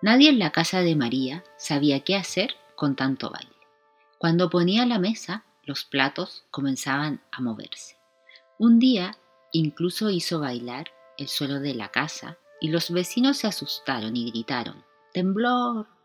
Nadie 0.00 0.30
en 0.30 0.38
la 0.38 0.52
casa 0.52 0.80
de 0.80 0.96
María 0.96 1.44
sabía 1.58 2.00
qué 2.00 2.16
hacer 2.16 2.54
con 2.76 2.96
tanto 2.96 3.30
baile. 3.30 3.50
Cuando 4.16 4.48
ponía 4.48 4.86
la 4.86 4.98
mesa, 4.98 5.44
los 5.64 5.84
platos 5.84 6.46
comenzaban 6.50 7.20
a 7.30 7.42
moverse. 7.42 7.98
Un 8.58 8.78
día 8.78 9.18
incluso 9.52 10.08
hizo 10.08 10.40
bailar 10.40 10.90
el 11.18 11.28
suelo 11.28 11.60
de 11.60 11.74
la 11.74 11.90
casa 11.90 12.38
y 12.58 12.68
los 12.68 12.90
vecinos 12.90 13.36
se 13.36 13.48
asustaron 13.48 14.16
y 14.16 14.30
gritaron, 14.30 14.82
¡Temblor! 15.12 15.95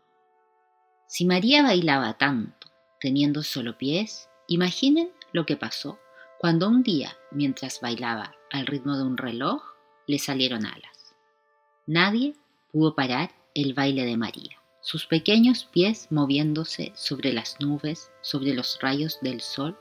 Si 1.12 1.26
María 1.26 1.62
bailaba 1.62 2.16
tanto 2.16 2.68
teniendo 2.98 3.42
solo 3.42 3.76
pies, 3.76 4.30
imaginen 4.48 5.10
lo 5.34 5.44
que 5.44 5.58
pasó 5.58 5.98
cuando 6.38 6.66
un 6.66 6.82
día, 6.82 7.18
mientras 7.30 7.82
bailaba 7.82 8.34
al 8.50 8.64
ritmo 8.64 8.96
de 8.96 9.02
un 9.02 9.18
reloj, 9.18 9.62
le 10.06 10.18
salieron 10.18 10.64
alas. 10.64 11.14
Nadie 11.86 12.34
pudo 12.70 12.94
parar 12.94 13.30
el 13.54 13.74
baile 13.74 14.06
de 14.06 14.16
María, 14.16 14.56
sus 14.80 15.04
pequeños 15.04 15.66
pies 15.66 16.08
moviéndose 16.10 16.92
sobre 16.94 17.34
las 17.34 17.60
nubes, 17.60 18.10
sobre 18.22 18.54
los 18.54 18.78
rayos 18.80 19.18
del 19.20 19.42
sol 19.42 19.78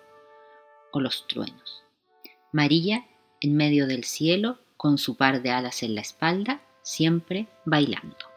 o 0.92 1.00
los 1.00 1.28
truenos. 1.28 1.82
María, 2.52 3.06
en 3.40 3.56
medio 3.56 3.88
del 3.88 4.04
cielo, 4.04 4.60
con 4.76 4.98
su 4.98 5.16
par 5.16 5.42
de 5.42 5.52
alas 5.52 5.82
en 5.82 5.96
la 5.96 6.02
espalda, 6.02 6.62
siempre 6.82 7.48
bailando. 7.64 8.31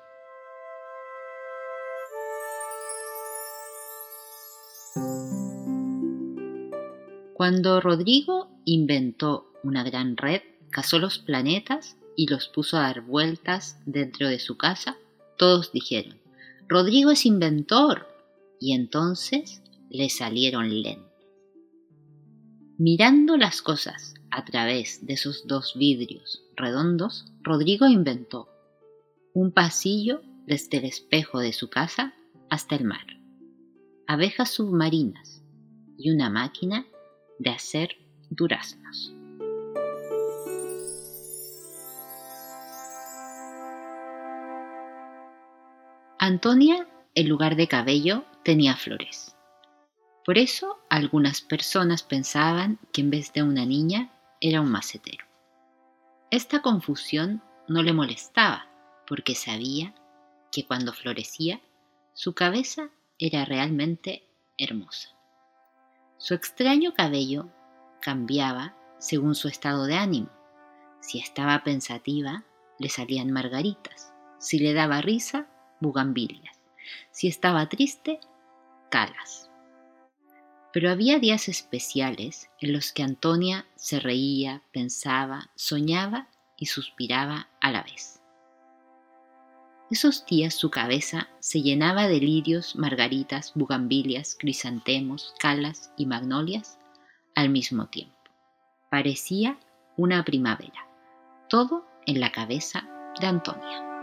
Cuando 7.45 7.79
Rodrigo 7.79 8.49
inventó 8.65 9.53
una 9.63 9.85
gran 9.85 10.17
red, 10.17 10.41
cazó 10.71 10.99
los 10.99 11.19
planetas 11.19 11.99
y 12.17 12.27
los 12.27 12.49
puso 12.49 12.79
a 12.79 12.85
dar 12.85 13.03
vueltas 13.03 13.79
dentro 13.85 14.31
de 14.31 14.39
su 14.39 14.57
casa, 14.57 14.97
todos 15.37 15.71
dijeron, 15.71 16.19
Rodrigo 16.69 17.11
es 17.11 17.27
inventor. 17.27 18.09
Y 18.59 18.73
entonces 18.73 19.61
le 19.91 20.09
salieron 20.09 20.71
lentes. 20.83 21.05
Mirando 22.79 23.37
las 23.37 23.61
cosas 23.61 24.15
a 24.31 24.47
través 24.47 25.05
de 25.05 25.13
esos 25.13 25.47
dos 25.47 25.75
vidrios 25.77 26.43
redondos, 26.57 27.27
Rodrigo 27.43 27.87
inventó 27.87 28.49
un 29.35 29.53
pasillo 29.53 30.23
desde 30.47 30.79
el 30.79 30.87
espejo 30.87 31.41
de 31.41 31.53
su 31.53 31.69
casa 31.69 32.15
hasta 32.49 32.75
el 32.75 32.85
mar, 32.85 33.07
abejas 34.07 34.49
submarinas 34.49 35.43
y 35.99 36.11
una 36.11 36.31
máquina 36.31 36.87
de 37.38 37.50
hacer 37.50 37.97
duraznos. 38.31 39.14
Antonia, 46.19 46.88
en 47.14 47.29
lugar 47.29 47.55
de 47.55 47.69
cabello, 47.69 48.25
tenía 48.45 48.76
flores. 48.76 49.37
Por 50.25 50.38
eso 50.38 50.79
algunas 50.88 51.43
personas 51.43 52.03
pensaban 52.03 52.79
que 52.93 53.03
en 53.03 53.11
vez 53.11 53.33
de 53.35 53.43
una 53.43 53.67
niña 53.67 54.11
era 54.41 54.62
un 54.62 54.71
macetero. 54.71 55.26
Esta 56.31 56.62
confusión 56.62 57.43
no 57.69 57.83
le 57.83 57.93
molestaba 57.93 58.69
porque 59.07 59.35
sabía 59.35 59.95
que 60.50 60.64
cuando 60.67 60.93
florecía 60.93 61.61
su 62.14 62.35
cabeza 62.35 62.88
era 63.19 63.45
realmente 63.45 64.26
hermosa. 64.57 65.13
Su 66.25 66.33
extraño 66.33 66.95
cabello 66.95 67.50
cambiaba 68.00 68.75
según 68.99 69.35
su 69.35 69.47
estado 69.47 69.85
de 69.85 69.97
ánimo. 69.97 70.31
Si 71.02 71.19
estaba 71.19 71.62
pensativa, 71.62 72.47
le 72.78 72.88
salían 72.88 73.31
margaritas. 73.31 74.14
Si 74.38 74.59
le 74.59 74.73
daba 74.73 75.02
risa, 75.02 75.50
bugambilias. 75.81 76.62
Si 77.11 77.28
estaba 77.28 77.69
triste, 77.69 78.21
calas. 78.90 79.50
Pero 80.73 80.90
había 80.90 81.19
días 81.19 81.50
especiales 81.50 82.49
en 82.59 82.73
los 82.73 82.95
que 82.95 83.02
Antonia 83.02 83.66
se 83.76 84.00
reía, 84.00 84.62
pensaba, 84.73 85.50
soñaba 85.57 86.31
y 86.57 86.64
suspiraba 86.64 87.50
a 87.61 87.71
la 87.71 87.83
vez. 87.83 88.23
Esos 89.91 90.25
días 90.25 90.55
su 90.55 90.71
cabeza 90.71 91.29
se 91.41 91.61
llenaba 91.61 92.09
de 92.09 92.19
lirios, 92.19 92.75
margaritas, 92.75 93.53
bugambilias, 93.55 94.35
crisantemos, 94.38 95.35
calas 95.38 95.93
y 95.97 96.07
magnolias 96.07 96.79
al 97.35 97.50
mismo 97.50 97.87
tiempo. 97.88 98.14
Parecía 98.91 99.59
una 99.97 100.25
primavera, 100.25 100.88
todo 101.49 101.85
en 102.07 102.21
la 102.21 102.33
cabeza 102.33 102.88
de 103.21 103.26
Antonia. 103.26 103.94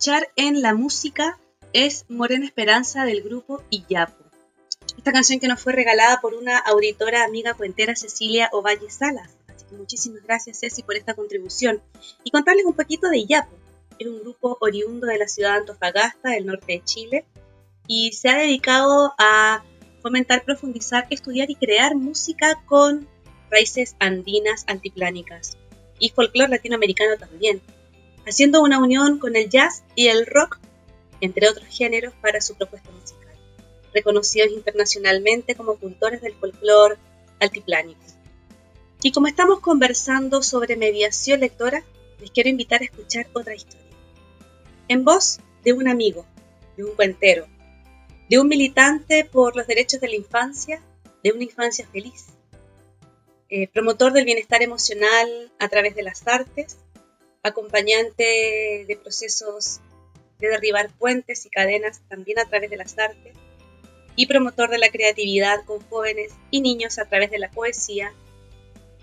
Escuchar 0.00 0.30
en 0.34 0.62
la 0.62 0.72
música 0.72 1.38
es 1.74 2.06
Morena 2.08 2.46
Esperanza 2.46 3.04
del 3.04 3.20
grupo 3.20 3.62
Iyapo. 3.68 4.24
Esta 4.96 5.12
canción 5.12 5.40
que 5.40 5.46
nos 5.46 5.60
fue 5.60 5.74
regalada 5.74 6.22
por 6.22 6.32
una 6.32 6.56
auditora 6.56 7.22
amiga 7.22 7.52
cuentera 7.52 7.94
Cecilia 7.94 8.48
Ovalle 8.52 8.88
Salas. 8.88 9.36
Así 9.46 9.66
que 9.68 9.74
muchísimas 9.74 10.22
gracias 10.22 10.60
Ceci 10.60 10.82
por 10.82 10.96
esta 10.96 11.12
contribución. 11.12 11.82
Y 12.24 12.30
contarles 12.30 12.64
un 12.64 12.72
poquito 12.72 13.10
de 13.10 13.18
Iyapo. 13.18 13.54
Es 13.98 14.06
un 14.06 14.20
grupo 14.20 14.56
oriundo 14.62 15.06
de 15.06 15.18
la 15.18 15.28
ciudad 15.28 15.50
de 15.50 15.58
Antofagasta, 15.58 16.30
del 16.30 16.46
norte 16.46 16.72
de 16.72 16.82
Chile, 16.82 17.26
y 17.86 18.14
se 18.14 18.30
ha 18.30 18.38
dedicado 18.38 19.12
a 19.18 19.62
fomentar, 20.00 20.46
profundizar, 20.46 21.08
estudiar 21.10 21.50
y 21.50 21.56
crear 21.56 21.94
música 21.94 22.62
con 22.64 23.06
raíces 23.50 23.96
andinas 23.98 24.64
altiplánicas 24.66 25.58
y 25.98 26.08
folclore 26.08 26.48
latinoamericano 26.48 27.18
también 27.18 27.60
haciendo 28.26 28.62
una 28.62 28.78
unión 28.78 29.18
con 29.18 29.36
el 29.36 29.48
jazz 29.48 29.82
y 29.94 30.08
el 30.08 30.26
rock, 30.26 30.58
entre 31.20 31.48
otros 31.48 31.66
géneros, 31.68 32.14
para 32.20 32.40
su 32.40 32.54
propuesta 32.54 32.90
musical, 32.90 33.36
reconocidos 33.94 34.50
internacionalmente 34.50 35.54
como 35.54 35.76
cultores 35.76 36.20
del 36.22 36.34
folclore 36.34 36.96
altiplánico. 37.40 38.00
Y 39.02 39.12
como 39.12 39.26
estamos 39.26 39.60
conversando 39.60 40.42
sobre 40.42 40.76
mediación 40.76 41.40
lectora, 41.40 41.84
les 42.20 42.30
quiero 42.30 42.50
invitar 42.50 42.82
a 42.82 42.84
escuchar 42.84 43.26
otra 43.32 43.54
historia. 43.54 43.86
En 44.88 45.04
voz 45.04 45.40
de 45.64 45.72
un 45.72 45.88
amigo, 45.88 46.26
de 46.76 46.84
un 46.84 46.94
cuentero, 46.94 47.46
de 48.28 48.38
un 48.38 48.48
militante 48.48 49.24
por 49.24 49.56
los 49.56 49.66
derechos 49.66 50.00
de 50.00 50.08
la 50.08 50.16
infancia, 50.16 50.82
de 51.24 51.32
una 51.32 51.44
infancia 51.44 51.86
feliz, 51.90 52.26
eh, 53.48 53.68
promotor 53.68 54.12
del 54.12 54.24
bienestar 54.24 54.62
emocional 54.62 55.52
a 55.58 55.68
través 55.68 55.96
de 55.96 56.02
las 56.02 56.26
artes, 56.26 56.78
acompañante 57.42 58.84
de 58.86 59.00
procesos 59.02 59.80
de 60.38 60.48
derribar 60.48 60.90
puentes 60.98 61.44
y 61.46 61.50
cadenas 61.50 62.00
también 62.08 62.38
a 62.38 62.48
través 62.48 62.70
de 62.70 62.76
las 62.76 62.98
artes, 62.98 63.34
y 64.16 64.26
promotor 64.26 64.70
de 64.70 64.78
la 64.78 64.90
creatividad 64.90 65.64
con 65.64 65.80
jóvenes 65.88 66.32
y 66.50 66.60
niños 66.60 66.98
a 66.98 67.08
través 67.08 67.30
de 67.30 67.38
la 67.38 67.50
poesía 67.50 68.12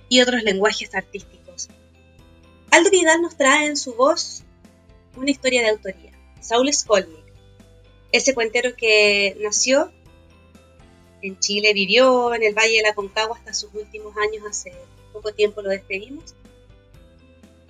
y 0.10 0.21
otros 0.21 0.43
lenguajes 0.43 0.93
artísticos. 0.93 1.69
Aldo 2.71 2.89
Vidal 2.91 3.21
nos 3.21 3.38
trae 3.38 3.65
en 3.67 3.78
su 3.78 3.95
voz 3.95 4.43
una 5.15 5.32
historia 5.32 5.62
de 5.62 5.69
autoría, 5.69 6.12
Saul 6.41 6.71
Skolnick, 6.71 7.26
ese 8.12 8.34
cuentero 8.34 8.76
que 8.76 9.36
nació 9.39 9.91
en 11.21 11.39
Chile, 11.39 11.73
vivió 11.73 12.34
en 12.34 12.43
el 12.43 12.54
Valle 12.54 12.78
de 12.78 12.84
la 12.84 12.93
Concagua 12.93 13.38
hasta 13.38 13.54
sus 13.54 13.73
últimos 13.73 14.15
años, 14.17 14.45
hace 14.47 14.73
poco 15.12 15.34
tiempo 15.34 15.62
lo 15.62 15.69
despedimos, 15.69 16.36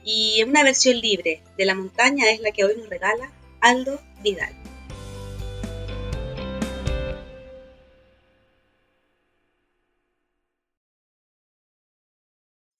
y 0.09 0.41
una 0.43 0.63
versión 0.63 1.01
libre 1.01 1.43
de 1.57 1.65
La 1.65 1.75
montaña 1.75 2.31
es 2.31 2.39
la 2.39 2.51
que 2.51 2.63
hoy 2.63 2.77
nos 2.77 2.89
regala 2.89 3.29
Aldo 3.59 3.99
Vidal. 4.23 4.53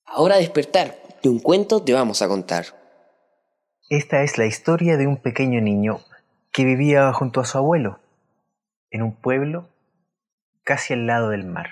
Ahora 0.06 0.36
a 0.36 0.38
despertar, 0.38 0.98
de 1.22 1.28
un 1.28 1.40
cuento 1.40 1.84
te 1.84 1.94
vamos 1.94 2.22
a 2.22 2.30
contar. 2.30 2.68
Esta 3.90 4.24
es 4.24 4.38
la 4.38 4.46
historia 4.46 4.96
de 4.96 5.06
un 5.06 5.18
pequeño 5.18 5.60
niño 5.60 6.00
que 6.54 6.64
vivía 6.64 7.12
junto 7.12 7.42
a 7.42 7.46
su 7.46 7.58
abuelo, 7.58 8.00
en 8.90 9.02
un 9.02 9.14
pueblo 9.14 9.68
casi 10.64 10.94
al 10.94 11.06
lado 11.06 11.30
del 11.30 11.44
mar. 11.44 11.68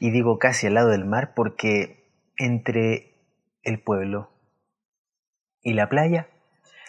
Y 0.00 0.10
digo 0.10 0.38
casi 0.38 0.68
al 0.68 0.74
lado 0.74 0.88
del 0.88 1.04
mar 1.04 1.34
porque 1.34 2.10
entre 2.38 3.14
el 3.62 3.78
pueblo 3.82 4.37
y 5.62 5.74
la 5.74 5.88
playa 5.88 6.26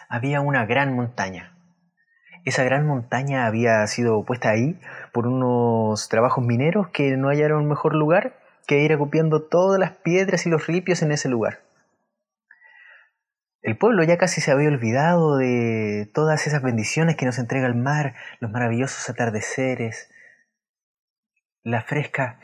había 0.10 0.42
una 0.42 0.66
gran 0.66 0.96
montaña. 0.96 1.56
Esa 2.46 2.64
gran 2.64 2.88
montaña 2.88 3.46
había 3.46 3.86
sido 3.88 4.24
puesta 4.26 4.50
ahí 4.50 4.80
por 5.14 5.28
unos 5.28 6.10
trabajos 6.10 6.44
mineros 6.44 6.90
que 6.90 7.18
no 7.18 7.28
hallaron 7.30 7.68
mejor 7.68 7.96
lugar 7.96 8.40
que 8.66 8.84
ir 8.84 8.94
acopiando 8.94 9.42
todas 9.42 9.80
las 9.80 9.92
piedras 9.92 10.46
y 10.46 10.50
los 10.50 10.68
ripios 10.68 11.02
en 11.02 11.12
ese 11.12 11.28
lugar. 11.28 11.62
El 13.62 13.78
pueblo 13.78 14.04
ya 14.04 14.18
casi 14.18 14.42
se 14.42 14.52
había 14.52 14.70
olvidado 14.70 15.38
de 15.38 16.10
todas 16.14 16.48
esas 16.48 16.62
bendiciones 16.62 17.18
que 17.18 17.26
nos 17.26 17.40
entrega 17.40 17.68
el 17.68 17.76
mar, 17.76 18.16
los 18.40 18.52
maravillosos 18.52 19.10
atardeceres, 19.10 20.10
la 21.64 21.82
fresca 21.82 22.40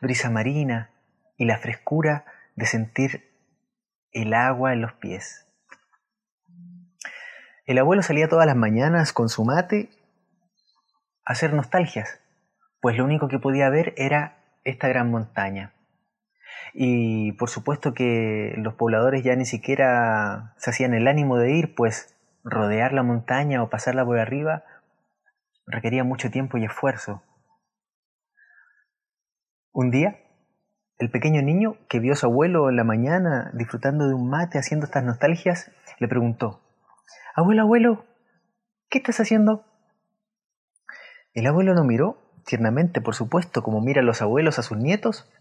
brisa 0.00 0.30
marina 0.30 0.90
y 1.36 1.46
la 1.46 1.58
frescura 1.58 2.24
de 2.54 2.66
sentir 2.66 3.29
el 4.12 4.34
agua 4.34 4.72
en 4.72 4.80
los 4.80 4.92
pies. 4.94 5.46
El 7.66 7.78
abuelo 7.78 8.02
salía 8.02 8.28
todas 8.28 8.46
las 8.46 8.56
mañanas 8.56 9.12
con 9.12 9.28
su 9.28 9.44
mate 9.44 9.90
a 11.24 11.32
hacer 11.32 11.52
nostalgias, 11.52 12.20
pues 12.80 12.96
lo 12.96 13.04
único 13.04 13.28
que 13.28 13.38
podía 13.38 13.70
ver 13.70 13.94
era 13.96 14.38
esta 14.64 14.88
gran 14.88 15.10
montaña. 15.10 15.72
Y 16.74 17.32
por 17.32 17.48
supuesto 17.48 17.94
que 17.94 18.54
los 18.56 18.74
pobladores 18.74 19.22
ya 19.22 19.36
ni 19.36 19.44
siquiera 19.44 20.54
se 20.56 20.70
hacían 20.70 20.94
el 20.94 21.08
ánimo 21.08 21.36
de 21.36 21.52
ir, 21.52 21.74
pues 21.74 22.16
rodear 22.42 22.92
la 22.92 23.02
montaña 23.02 23.62
o 23.62 23.70
pasarla 23.70 24.04
por 24.04 24.18
arriba 24.18 24.64
requería 25.66 26.04
mucho 26.04 26.30
tiempo 26.30 26.58
y 26.58 26.64
esfuerzo. 26.64 27.22
Un 29.72 29.90
día, 29.90 30.18
el 31.00 31.10
pequeño 31.10 31.40
niño, 31.40 31.76
que 31.88 31.98
vio 31.98 32.12
a 32.12 32.16
su 32.16 32.26
abuelo 32.26 32.68
en 32.68 32.76
la 32.76 32.84
mañana 32.84 33.50
disfrutando 33.54 34.06
de 34.06 34.12
un 34.12 34.28
mate 34.28 34.58
haciendo 34.58 34.84
estas 34.84 35.02
nostalgias, 35.02 35.72
le 35.98 36.08
preguntó, 36.08 36.60
Abuelo, 37.34 37.62
abuelo, 37.62 38.04
¿qué 38.90 38.98
estás 38.98 39.18
haciendo? 39.18 39.64
El 41.32 41.46
abuelo 41.46 41.72
lo 41.72 41.84
miró, 41.84 42.18
tiernamente 42.44 43.00
por 43.00 43.14
supuesto, 43.14 43.62
como 43.62 43.80
miran 43.80 44.04
los 44.04 44.20
abuelos 44.20 44.58
a 44.58 44.62
sus 44.62 44.76
nietos, 44.76 45.32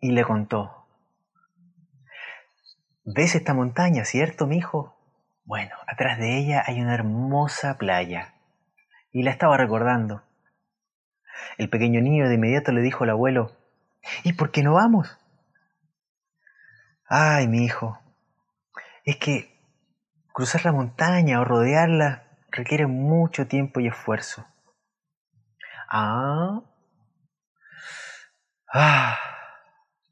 y 0.00 0.12
le 0.12 0.24
contó, 0.24 0.86
¿Ves 3.04 3.34
esta 3.34 3.52
montaña, 3.52 4.06
cierto, 4.06 4.46
mi 4.46 4.56
hijo? 4.56 4.96
Bueno, 5.44 5.76
atrás 5.86 6.18
de 6.18 6.38
ella 6.38 6.64
hay 6.66 6.80
una 6.80 6.94
hermosa 6.94 7.76
playa. 7.76 8.32
Y 9.12 9.22
la 9.22 9.30
estaba 9.30 9.58
recordando. 9.58 10.22
El 11.58 11.68
pequeño 11.68 12.00
niño 12.00 12.26
de 12.26 12.34
inmediato 12.34 12.72
le 12.72 12.80
dijo 12.80 13.04
al 13.04 13.10
abuelo, 13.10 13.55
¿Y 14.24 14.34
por 14.34 14.50
qué 14.50 14.62
no 14.62 14.74
vamos? 14.74 15.16
Ay, 17.08 17.46
mi 17.48 17.64
hijo, 17.64 17.98
es 19.04 19.16
que 19.16 19.56
cruzar 20.32 20.64
la 20.64 20.72
montaña 20.72 21.40
o 21.40 21.44
rodearla 21.44 22.24
requiere 22.50 22.86
mucho 22.86 23.46
tiempo 23.46 23.80
y 23.80 23.86
esfuerzo. 23.86 24.46
Ah. 25.88 26.62
Ah. 28.72 29.18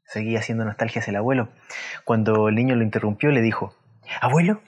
Seguía 0.05 0.39
haciendo 0.39 0.63
nostalgias 0.63 1.07
el 1.09 1.17
abuelo. 1.17 1.49
Cuando 2.05 2.47
el 2.47 2.55
niño 2.55 2.75
lo 2.75 2.83
interrumpió, 2.83 3.31
le 3.31 3.41
dijo, 3.41 3.75
Abuelo, 4.21 4.61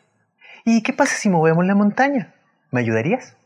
¿y 0.65 0.83
qué 0.83 0.91
pasa 0.91 1.15
si 1.15 1.29
movemos 1.29 1.65
la 1.65 1.75
montaña? 1.75 2.33
¿Me 2.71 2.81
ayudarías? 2.81 3.37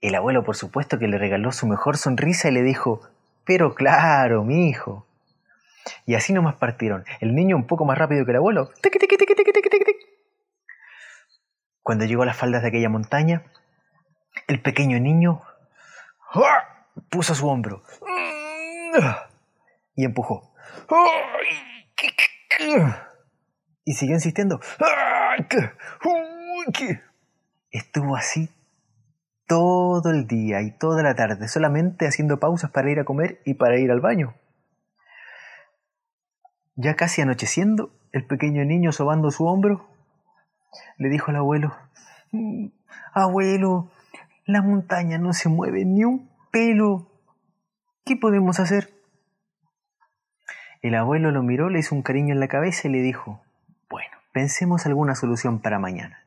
El 0.00 0.14
abuelo, 0.14 0.44
por 0.44 0.54
supuesto, 0.54 0.98
que 0.98 1.08
le 1.08 1.18
regaló 1.18 1.50
su 1.50 1.66
mejor 1.66 1.96
sonrisa 1.96 2.48
y 2.48 2.52
le 2.52 2.62
dijo, 2.62 3.00
pero 3.44 3.74
claro, 3.74 4.44
mi 4.44 4.68
hijo. 4.68 5.06
Y 6.06 6.14
así 6.14 6.32
nomás 6.32 6.56
partieron. 6.56 7.04
El 7.20 7.34
niño 7.34 7.56
un 7.56 7.66
poco 7.66 7.84
más 7.84 7.98
rápido 7.98 8.24
que 8.24 8.30
el 8.30 8.38
abuelo. 8.38 8.70
Cuando 11.82 12.04
llegó 12.04 12.22
a 12.22 12.26
las 12.26 12.36
faldas 12.36 12.62
de 12.62 12.68
aquella 12.68 12.88
montaña, 12.88 13.44
el 14.48 14.60
pequeño 14.62 14.98
niño 14.98 15.42
puso 17.10 17.34
su 17.34 17.46
hombro 17.48 17.82
y 19.94 20.04
empujó. 20.04 20.54
Y 23.84 23.92
siguió 23.92 24.14
insistiendo. 24.14 24.60
Estuvo 27.70 28.16
así 28.16 28.48
todo 29.46 30.10
el 30.10 30.26
día 30.26 30.62
y 30.62 30.70
toda 30.70 31.02
la 31.02 31.14
tarde, 31.14 31.48
solamente 31.48 32.06
haciendo 32.06 32.38
pausas 32.38 32.70
para 32.70 32.90
ir 32.90 33.00
a 33.00 33.04
comer 33.04 33.40
y 33.44 33.54
para 33.54 33.78
ir 33.78 33.90
al 33.90 34.00
baño. 34.00 34.34
Ya 36.76 36.96
casi 36.96 37.22
anocheciendo, 37.22 37.92
el 38.12 38.26
pequeño 38.26 38.64
niño 38.64 38.92
sobando 38.92 39.30
su 39.30 39.46
hombro, 39.46 39.88
le 40.98 41.08
dijo 41.08 41.30
al 41.30 41.36
abuelo, 41.36 41.74
mm, 42.32 42.66
Abuelo, 43.12 43.90
la 44.44 44.60
montaña 44.60 45.18
no 45.18 45.32
se 45.32 45.48
mueve 45.48 45.84
ni 45.84 46.04
un 46.04 46.30
pelo. 46.50 47.10
¿Qué 48.04 48.16
podemos 48.16 48.60
hacer? 48.60 48.92
El 50.82 50.96
abuelo 50.96 51.30
lo 51.30 51.42
miró, 51.42 51.70
le 51.70 51.78
hizo 51.78 51.94
un 51.94 52.02
cariño 52.02 52.34
en 52.34 52.40
la 52.40 52.48
cabeza 52.48 52.88
y 52.88 52.90
le 52.90 53.02
dijo, 53.02 53.40
Bueno, 53.88 54.16
pensemos 54.32 54.84
alguna 54.84 55.14
solución 55.14 55.60
para 55.60 55.78
mañana. 55.78 56.23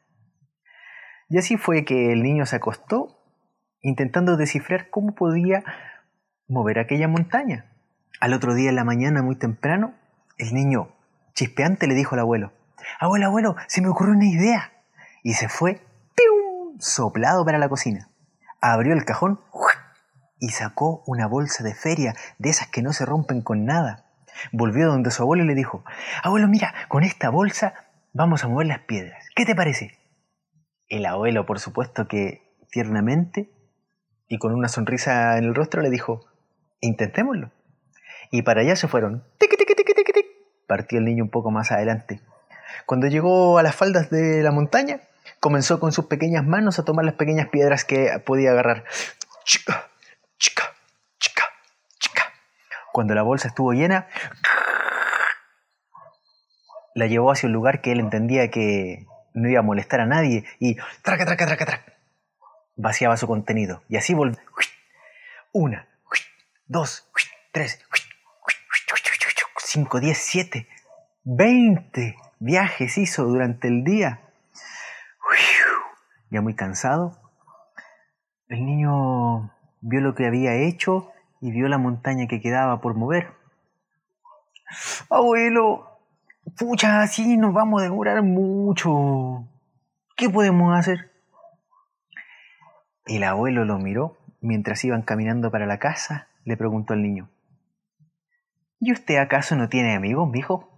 Y 1.30 1.38
así 1.38 1.58
fue 1.58 1.84
que 1.84 2.12
el 2.14 2.24
niño 2.24 2.46
se 2.46 2.56
acostó 2.56 3.18
intentando 3.82 4.38
descifrar 4.38 4.90
cómo 4.90 5.14
podía 5.14 5.64
mover 6.48 6.80
aquella 6.80 7.08
montaña. 7.08 7.66
Al 8.20 8.34
otro 8.34 8.54
día 8.54 8.70
en 8.70 8.76
la 8.76 8.84
mañana, 8.84 9.22
muy 9.22 9.36
temprano, 9.36 9.94
el 10.38 10.54
niño 10.54 10.90
chispeante 11.34 11.88
le 11.88 11.94
dijo 11.94 12.16
al 12.16 12.22
abuelo, 12.22 12.52
abuelo, 13.00 13.28
abuelo, 13.28 13.56
se 13.68 13.82
me 13.82 13.90
ocurrió 13.90 14.14
una 14.14 14.26
idea. 14.26 14.72
Y 15.24 15.34
se 15.34 15.50
fue, 15.50 15.82
¡pium! 16.16 16.80
soplado 16.80 17.46
para 17.46 17.58
la 17.58 17.70
cocina. 17.70 18.10
Abrió 18.62 18.94
el 18.94 19.06
cajón 19.06 19.40
y 20.40 20.50
sacó 20.50 21.04
una 21.06 21.28
bolsa 21.28 21.64
de 21.64 21.76
feria, 21.76 22.16
de 22.38 22.50
esas 22.50 22.68
que 22.68 22.82
no 22.82 22.94
se 22.94 23.06
rompen 23.06 23.42
con 23.42 23.66
nada. 23.66 24.06
Volvió 24.52 24.88
donde 24.88 25.12
su 25.12 25.24
abuelo 25.24 25.44
y 25.44 25.48
le 25.48 25.56
dijo, 25.56 25.84
abuelo, 26.24 26.48
mira, 26.48 26.74
con 26.88 27.04
esta 27.04 27.30
bolsa 27.30 27.74
vamos 28.14 28.44
a 28.44 28.48
mover 28.48 28.68
las 28.68 28.80
piedras. 28.80 29.26
¿Qué 29.36 29.46
te 29.46 29.56
parece? 29.56 29.98
El 30.90 31.06
abuelo, 31.06 31.46
por 31.46 31.60
supuesto 31.60 32.08
que 32.08 32.42
tiernamente 32.72 33.50
y 34.30 34.38
con 34.38 34.54
una 34.54 34.68
sonrisa 34.68 35.38
en 35.38 35.46
el 35.46 35.56
rostro 35.56 35.82
le 35.82 35.90
dijo, 35.90 36.26
intentémoslo. 36.82 37.52
Y 38.32 38.42
para 38.42 38.62
allá 38.62 38.76
se 38.76 38.88
fueron. 38.88 39.24
Partió 40.68 41.00
el 41.00 41.06
niño 41.06 41.24
un 41.24 41.30
poco 41.30 41.52
más 41.52 41.72
adelante. 41.72 42.22
Cuando 42.86 43.08
llegó 43.08 43.58
a 43.58 43.64
las 43.64 43.76
faldas 43.76 44.10
de 44.10 44.44
la 44.44 44.52
montaña, 44.52 45.02
comenzó 45.40 45.80
con 45.80 45.92
sus 45.92 46.06
pequeñas 46.06 46.46
manos 46.46 46.80
a 46.80 46.86
tomar 46.86 47.06
las 47.06 47.16
pequeñas 47.16 47.48
piedras 47.50 47.86
que 47.86 48.22
podía 48.26 48.52
agarrar. 48.52 48.84
Chica, 49.44 49.90
chica, 50.38 50.64
chica, 51.20 51.44
chica. 52.00 52.24
Cuando 52.92 53.14
la 53.14 53.24
bolsa 53.24 53.48
estuvo 53.48 53.72
llena, 53.74 54.08
la 56.96 57.08
llevó 57.08 57.32
hacia 57.32 57.48
un 57.48 57.54
lugar 57.54 57.82
que 57.82 57.92
él 57.92 58.00
entendía 58.00 58.50
que 58.50 59.06
no 59.38 59.50
iba 59.50 59.60
a 59.60 59.64
molestar 59.64 60.02
a 60.02 60.06
nadie 60.06 60.46
y 60.60 60.76
traca, 61.04 61.26
traca, 61.26 61.46
traca, 61.46 61.66
traca. 61.66 61.94
Vaciaba 62.76 63.18
su 63.18 63.28
contenido 63.28 63.84
y 63.88 63.98
así 63.98 64.14
volvió. 64.14 64.40
Una, 65.52 65.88
dos, 66.66 67.10
tres, 67.52 67.80
cinco, 69.58 70.00
diez, 70.00 70.18
siete, 70.18 70.68
veinte 71.24 72.16
viajes 72.40 72.98
hizo 72.98 73.24
durante 73.26 73.68
el 73.68 73.84
día. 73.84 74.22
Ya 76.30 76.42
muy 76.42 76.56
cansado, 76.56 77.18
el 78.50 78.66
niño 78.66 79.54
vio 79.82 80.02
lo 80.02 80.14
que 80.14 80.26
había 80.26 80.56
hecho 80.56 81.12
y 81.40 81.52
vio 81.52 81.68
la 81.70 81.78
montaña 81.78 82.28
que 82.28 82.42
quedaba 82.42 82.82
por 82.82 82.96
mover. 82.96 83.34
Abuelo, 85.10 85.97
pucha, 86.56 87.02
así 87.02 87.38
nos 87.38 87.54
vamos 87.54 87.82
a 87.82 87.86
demorar 87.86 88.22
mucho. 88.24 89.48
¿Qué 90.16 90.30
podemos 90.30 90.78
hacer? 90.78 91.12
El 93.06 93.24
abuelo 93.24 93.66
lo 93.66 93.80
miró 93.80 94.18
mientras 94.42 94.84
iban 94.84 95.02
caminando 95.02 95.52
para 95.52 95.66
la 95.66 95.80
casa, 95.80 96.28
le 96.44 96.58
preguntó 96.58 96.94
al 96.94 97.02
niño. 97.02 97.30
¿Y 98.80 98.92
usted 98.92 99.18
acaso 99.18 99.56
no 99.56 99.70
tiene 99.70 99.96
amigos, 99.96 100.30
mijo? 100.30 100.70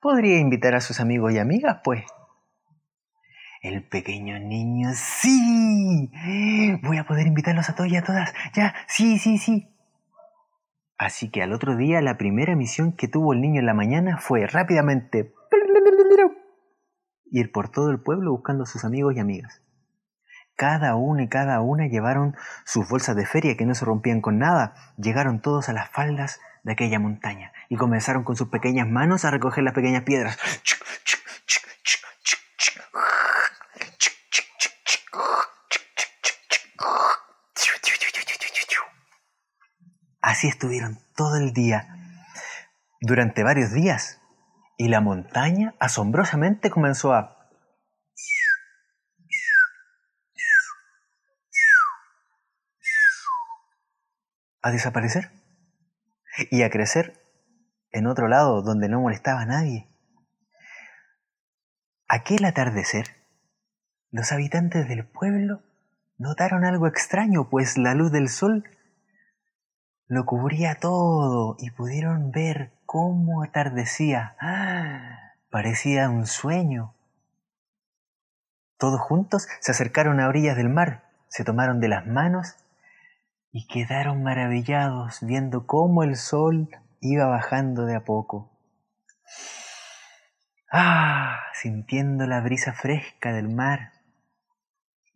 Podría 0.00 0.38
invitar 0.38 0.74
a 0.74 0.80
sus 0.80 1.00
amigos 1.00 1.32
y 1.32 1.38
amigas, 1.38 1.80
pues. 1.84 2.04
El 3.62 3.82
pequeño 3.82 4.38
niño, 4.38 4.90
sí. 4.94 6.10
Voy 6.82 6.98
a 6.98 7.04
poder 7.04 7.26
invitarlos 7.26 7.68
a 7.68 7.74
todos 7.74 7.90
y 7.90 7.96
a 7.96 8.04
todas. 8.04 8.32
Ya, 8.54 8.74
sí, 8.86 9.18
sí, 9.18 9.38
sí. 9.38 9.68
Así 10.98 11.30
que 11.30 11.42
al 11.42 11.52
otro 11.52 11.76
día 11.76 12.02
la 12.02 12.18
primera 12.18 12.56
misión 12.56 12.92
que 12.92 13.06
tuvo 13.06 13.32
el 13.32 13.40
niño 13.40 13.60
en 13.60 13.66
la 13.66 13.74
mañana 13.74 14.18
fue 14.18 14.46
rápidamente 14.46 15.32
ir 17.30 17.52
por 17.52 17.70
todo 17.70 17.90
el 17.90 18.00
pueblo 18.00 18.32
buscando 18.32 18.64
a 18.64 18.66
sus 18.66 18.84
amigos 18.84 19.14
y 19.14 19.20
amigas. 19.20 19.62
Cada 20.56 20.96
uno 20.96 21.22
y 21.22 21.28
cada 21.28 21.60
una 21.60 21.86
llevaron 21.86 22.34
sus 22.64 22.88
bolsas 22.88 23.14
de 23.14 23.26
feria 23.26 23.56
que 23.56 23.64
no 23.64 23.76
se 23.76 23.84
rompían 23.84 24.20
con 24.20 24.38
nada. 24.38 24.74
Llegaron 24.96 25.40
todos 25.40 25.68
a 25.68 25.72
las 25.72 25.88
faldas 25.90 26.40
de 26.64 26.72
aquella 26.72 26.98
montaña 26.98 27.52
y 27.68 27.76
comenzaron 27.76 28.24
con 28.24 28.34
sus 28.34 28.48
pequeñas 28.48 28.88
manos 28.88 29.24
a 29.24 29.30
recoger 29.30 29.62
las 29.62 29.74
pequeñas 29.74 30.02
piedras. 30.02 30.36
Así 40.28 40.46
estuvieron 40.46 40.98
todo 41.16 41.36
el 41.36 41.54
día, 41.54 41.88
durante 43.00 43.42
varios 43.42 43.72
días, 43.72 44.20
y 44.76 44.88
la 44.88 45.00
montaña 45.00 45.74
asombrosamente 45.80 46.68
comenzó 46.68 47.14
a 47.14 47.48
a 54.60 54.70
desaparecer 54.70 55.30
y 56.50 56.60
a 56.60 56.68
crecer 56.68 57.24
en 57.90 58.06
otro 58.06 58.28
lado 58.28 58.60
donde 58.60 58.90
no 58.90 59.00
molestaba 59.00 59.40
a 59.40 59.46
nadie. 59.46 59.88
Aquel 62.06 62.44
atardecer, 62.44 63.16
los 64.10 64.30
habitantes 64.32 64.88
del 64.88 65.06
pueblo 65.06 65.62
notaron 66.18 66.66
algo 66.66 66.86
extraño, 66.86 67.48
pues 67.48 67.78
la 67.78 67.94
luz 67.94 68.12
del 68.12 68.28
sol 68.28 68.68
lo 70.08 70.24
cubría 70.24 70.76
todo 70.80 71.56
y 71.58 71.70
pudieron 71.70 72.32
ver 72.32 72.72
cómo 72.86 73.42
atardecía. 73.42 74.36
Parecía 75.50 76.08
un 76.08 76.26
sueño. 76.26 76.94
Todos 78.78 79.00
juntos 79.00 79.46
se 79.60 79.70
acercaron 79.70 80.20
a 80.20 80.28
orillas 80.28 80.56
del 80.56 80.70
mar, 80.70 81.04
se 81.28 81.44
tomaron 81.44 81.78
de 81.80 81.88
las 81.88 82.06
manos 82.06 82.56
y 83.52 83.66
quedaron 83.66 84.22
maravillados 84.22 85.18
viendo 85.20 85.66
cómo 85.66 86.02
el 86.02 86.16
sol 86.16 86.70
iba 87.00 87.26
bajando 87.26 87.84
de 87.84 87.96
a 87.96 88.04
poco. 88.04 88.50
Ah, 90.70 91.44
sintiendo 91.54 92.26
la 92.26 92.42
brisa 92.42 92.74
fresca 92.74 93.32
del 93.32 93.48
mar 93.48 93.92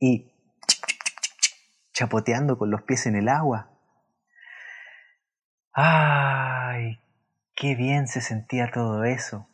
y 0.01 0.33
chapoteando 1.93 2.57
con 2.57 2.71
los 2.71 2.81
pies 2.85 3.05
en 3.05 3.17
el 3.17 3.29
agua. 3.29 3.72
¡Ay! 5.75 7.01
¡Qué 7.55 7.75
bien 7.75 8.07
se 8.07 8.21
sentía 8.21 8.71
todo 8.71 9.05
eso! 9.05 9.49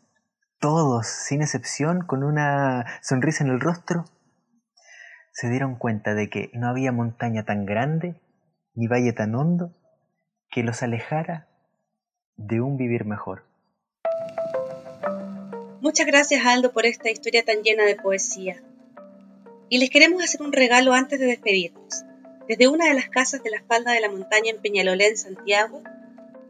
Todos, 0.58 1.06
sin 1.06 1.42
excepción, 1.42 2.04
con 2.04 2.24
una 2.24 2.84
sonrisa 3.02 3.44
en 3.44 3.50
el 3.50 3.60
rostro, 3.60 4.04
se 5.32 5.48
dieron 5.48 5.76
cuenta 5.76 6.14
de 6.14 6.28
que 6.28 6.50
no 6.54 6.68
había 6.68 6.90
montaña 6.90 7.44
tan 7.44 7.64
grande 7.64 8.20
ni 8.74 8.88
valle 8.88 9.12
tan 9.12 9.36
hondo 9.36 9.72
que 10.50 10.64
los 10.64 10.82
alejara 10.82 11.46
de 12.36 12.60
un 12.60 12.76
vivir 12.76 13.04
mejor. 13.04 13.44
Muchas 15.80 16.06
gracias 16.08 16.44
Aldo 16.44 16.72
por 16.72 16.86
esta 16.86 17.10
historia 17.10 17.44
tan 17.44 17.62
llena 17.62 17.84
de 17.84 17.94
poesía. 17.94 18.60
Y 19.68 19.78
les 19.78 19.90
queremos 19.90 20.24
hacer 20.24 20.42
un 20.42 20.52
regalo 20.52 20.94
antes 20.94 21.20
de 21.20 21.26
despedirnos. 21.26 22.04
Desde 22.48 22.66
una 22.66 22.86
de 22.86 22.94
las 22.94 23.08
casas 23.08 23.44
de 23.44 23.50
la 23.50 23.62
falda 23.62 23.92
de 23.92 24.00
la 24.00 24.10
montaña 24.10 24.50
en 24.50 24.60
Peñalolén, 24.60 25.16
Santiago, 25.16 25.84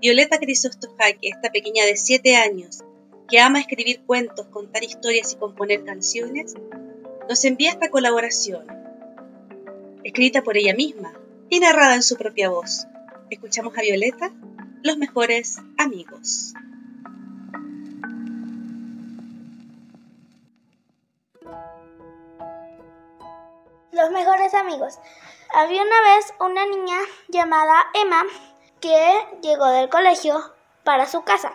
Violeta 0.01 0.39
Crisostojaque, 0.39 1.29
esta 1.29 1.51
pequeña 1.51 1.85
de 1.85 1.97
7 1.97 2.37
años, 2.37 2.85
que 3.29 3.41
ama 3.41 3.59
escribir 3.59 4.01
cuentos, 4.07 4.47
contar 4.47 4.85
historias 4.85 5.33
y 5.33 5.37
componer 5.37 5.85
canciones, 5.85 6.55
nos 7.29 7.45
envía 7.45 7.71
esta 7.71 7.91
colaboración, 7.91 8.65
escrita 10.05 10.43
por 10.43 10.57
ella 10.57 10.73
misma, 10.73 11.13
y 11.49 11.59
narrada 11.59 11.97
en 11.97 12.05
su 12.05 12.17
propia 12.17 12.49
voz. 12.49 12.87
Escuchamos 13.29 13.77
a 13.77 13.83
Violeta, 13.83 14.33
los 14.85 14.99
mejores 14.99 15.59
amigos. 15.79 16.55
Los 23.91 24.13
mejores 24.13 24.55
amigos. 24.55 25.01
Había 25.53 25.83
una 25.83 26.01
vez 26.15 26.33
una 26.39 26.67
niña 26.67 26.99
llamada 27.29 27.75
Emma 27.95 28.25
que 28.81 29.27
llegó 29.43 29.67
del 29.67 29.88
colegio 29.88 30.55
para 30.85 31.07
su 31.07 31.23
casa 31.25 31.53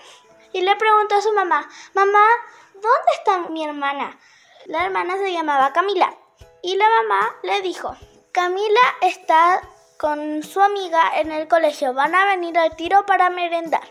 y 0.51 0.61
le 0.61 0.75
preguntó 0.75 1.15
a 1.15 1.21
su 1.21 1.33
mamá, 1.33 1.67
mamá, 1.93 2.25
¿dónde 2.73 3.11
está 3.17 3.49
mi 3.49 3.65
hermana? 3.65 4.19
La 4.65 4.85
hermana 4.85 5.17
se 5.17 5.31
llamaba 5.33 5.73
Camila 5.73 6.13
y 6.61 6.75
la 6.77 6.85
mamá 6.89 7.35
le 7.43 7.61
dijo, 7.61 7.95
Camila 8.31 8.81
está 9.01 9.61
con 9.97 10.43
su 10.43 10.59
amiga 10.61 11.01
en 11.15 11.31
el 11.31 11.47
colegio. 11.47 11.93
Van 11.93 12.13
a 12.13 12.25
venir 12.25 12.57
al 12.57 12.75
tiro 12.75 13.05
para 13.05 13.29
merendar. 13.29 13.83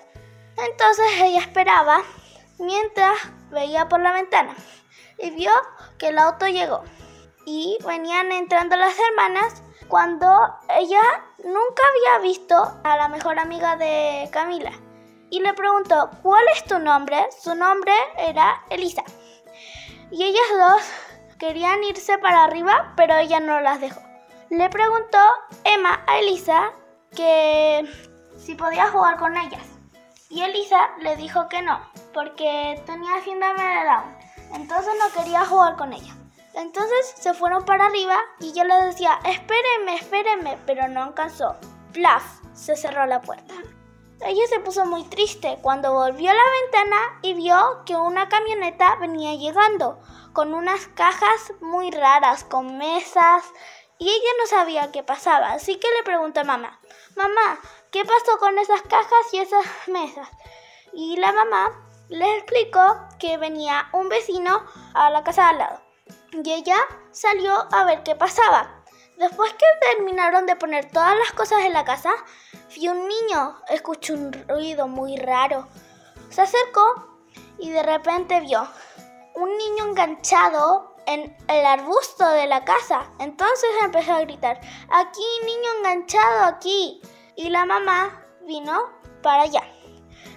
Entonces 0.57 1.07
ella 1.23 1.41
esperaba 1.41 2.03
mientras 2.59 3.17
veía 3.51 3.89
por 3.89 4.01
la 4.01 4.13
ventana 4.13 4.55
y 5.19 5.31
vio 5.31 5.53
que 5.99 6.09
el 6.09 6.19
auto 6.19 6.47
llegó. 6.49 6.83
Y 7.47 7.79
venían 7.87 8.31
entrando 8.31 8.77
las 8.77 8.95
hermanas 8.99 9.63
cuando 9.89 10.29
ella 10.69 11.01
nunca 11.45 11.83
había 11.89 12.23
visto 12.23 12.81
a 12.85 12.97
la 12.97 13.09
mejor 13.09 13.39
amiga 13.39 13.77
de 13.77 14.29
Camila. 14.33 14.73
Y 15.31 15.41
le 15.41 15.55
preguntó, 15.55 16.11
¿cuál 16.23 16.45
es 16.55 16.65
tu 16.65 16.79
nombre? 16.79 17.29
Su 17.41 17.55
nombre 17.55 17.95
era 18.19 18.63
Elisa. 18.71 19.03
Y 20.11 20.25
ellas 20.25 20.43
dos 20.59 21.39
querían 21.39 21.83
irse 21.85 22.19
para 22.19 22.45
arriba, 22.45 22.93
pero 22.97 23.17
ella 23.17 23.41
no 23.41 23.61
las 23.61 23.81
dejó 23.81 24.01
le 24.53 24.69
preguntó 24.69 25.19
Emma 25.65 26.05
a 26.07 26.19
Elisa 26.19 26.73
que 27.17 27.89
si 28.37 28.55
podía 28.55 28.91
jugar 28.91 29.17
con 29.17 29.35
ellas. 29.35 29.63
Y 30.29 30.43
Elisa 30.43 30.91
le 31.01 31.17
dijo 31.17 31.49
que 31.49 31.63
no, 31.63 31.81
porque 32.13 32.83
tenía 32.85 33.23
síndrome 33.25 33.63
de 33.65 33.85
Down. 33.85 34.17
Entonces 34.61 34.93
no 34.99 35.11
quería 35.19 35.47
jugar 35.47 35.77
con 35.77 35.95
ella. 35.95 36.15
Entonces 36.55 37.15
se 37.17 37.35
fueron 37.35 37.65
para 37.65 37.87
arriba 37.87 38.19
y 38.41 38.51
ella 38.51 38.65
le 38.65 38.87
decía, 38.87 39.19
espérenme, 39.25 39.97
espérenme, 39.97 40.59
pero 40.67 40.89
no 40.89 41.03
alcanzó. 41.03 41.57
Plaf, 41.93 42.25
se 42.55 42.77
cerró 42.77 43.07
la 43.07 43.21
puerta. 43.21 43.55
Ella 44.25 44.47
se 44.49 44.61
puso 44.61 44.85
muy 44.85 45.05
triste 45.05 45.59
cuando 45.63 45.93
volvió 45.93 46.31
a 46.31 46.35
la 46.35 46.43
ventana 46.63 46.97
y 47.23 47.35
vio 47.35 47.83
que 47.85 47.97
una 47.97 48.29
camioneta 48.29 48.97
venía 48.97 49.35
llegando 49.35 49.99
con 50.33 50.55
unas 50.55 50.87
cajas 50.89 51.53
muy 51.61 51.91
raras, 51.91 52.45
con 52.45 52.79
mesas, 52.79 53.45
y 53.99 54.09
ella 54.09 54.31
no 54.41 54.47
sabía 54.47 54.91
qué 54.91 55.03
pasaba, 55.03 55.53
así 55.53 55.77
que 55.77 55.89
le 55.97 56.03
preguntó 56.03 56.41
a 56.41 56.45
mamá, 56.45 56.81
mamá, 57.15 57.61
¿qué 57.91 58.05
pasó 58.05 58.39
con 58.39 58.59
esas 58.59 58.83
cajas 58.83 59.33
y 59.33 59.39
esas 59.39 59.65
mesas? 59.87 60.29
Y 60.93 61.17
la 61.19 61.33
mamá 61.33 61.73
le 62.09 62.37
explicó 62.37 62.99
que 63.19 63.39
venía 63.39 63.89
un 63.93 64.09
vecino 64.09 64.65
a 64.95 65.11
la 65.11 65.23
casa 65.23 65.49
al 65.49 65.59
lado. 65.59 65.82
Y 66.33 66.51
ella 66.51 66.77
salió 67.11 67.53
a 67.73 67.85
ver 67.85 68.03
qué 68.03 68.15
pasaba. 68.15 68.83
Después 69.19 69.53
que 69.53 69.67
terminaron 69.81 70.47
de 70.47 70.57
poner 70.57 70.91
todas 70.91 71.15
las 71.17 71.33
cosas 71.33 71.61
en 71.61 71.75
la 71.75 71.85
casa, 71.85 72.11
vio 72.75 72.93
un 72.93 73.07
niño, 73.07 73.61
escuchó 73.69 74.15
un 74.15 74.33
ruido 74.49 74.89
muy 74.89 75.17
raro. 75.19 75.69
Se 76.31 76.41
acercó 76.41 77.19
y 77.59 77.69
de 77.69 77.83
repente 77.83 78.41
vio 78.41 78.67
un 79.35 79.57
niño 79.59 79.85
enganchado 79.89 80.97
en 81.07 81.37
el 81.49 81.67
arbusto 81.67 82.27
de 82.31 82.47
la 82.47 82.65
casa. 82.65 83.11
Entonces 83.19 83.69
empezó 83.83 84.15
a 84.15 84.23
gritar, 84.23 84.59
aquí 84.91 85.25
niño 85.45 85.71
enganchado, 85.79 86.45
aquí. 86.47 87.03
Y 87.37 87.51
la 87.51 87.67
mamá 87.67 88.25
vino 88.47 88.91
para 89.23 89.43
allá. 89.43 89.63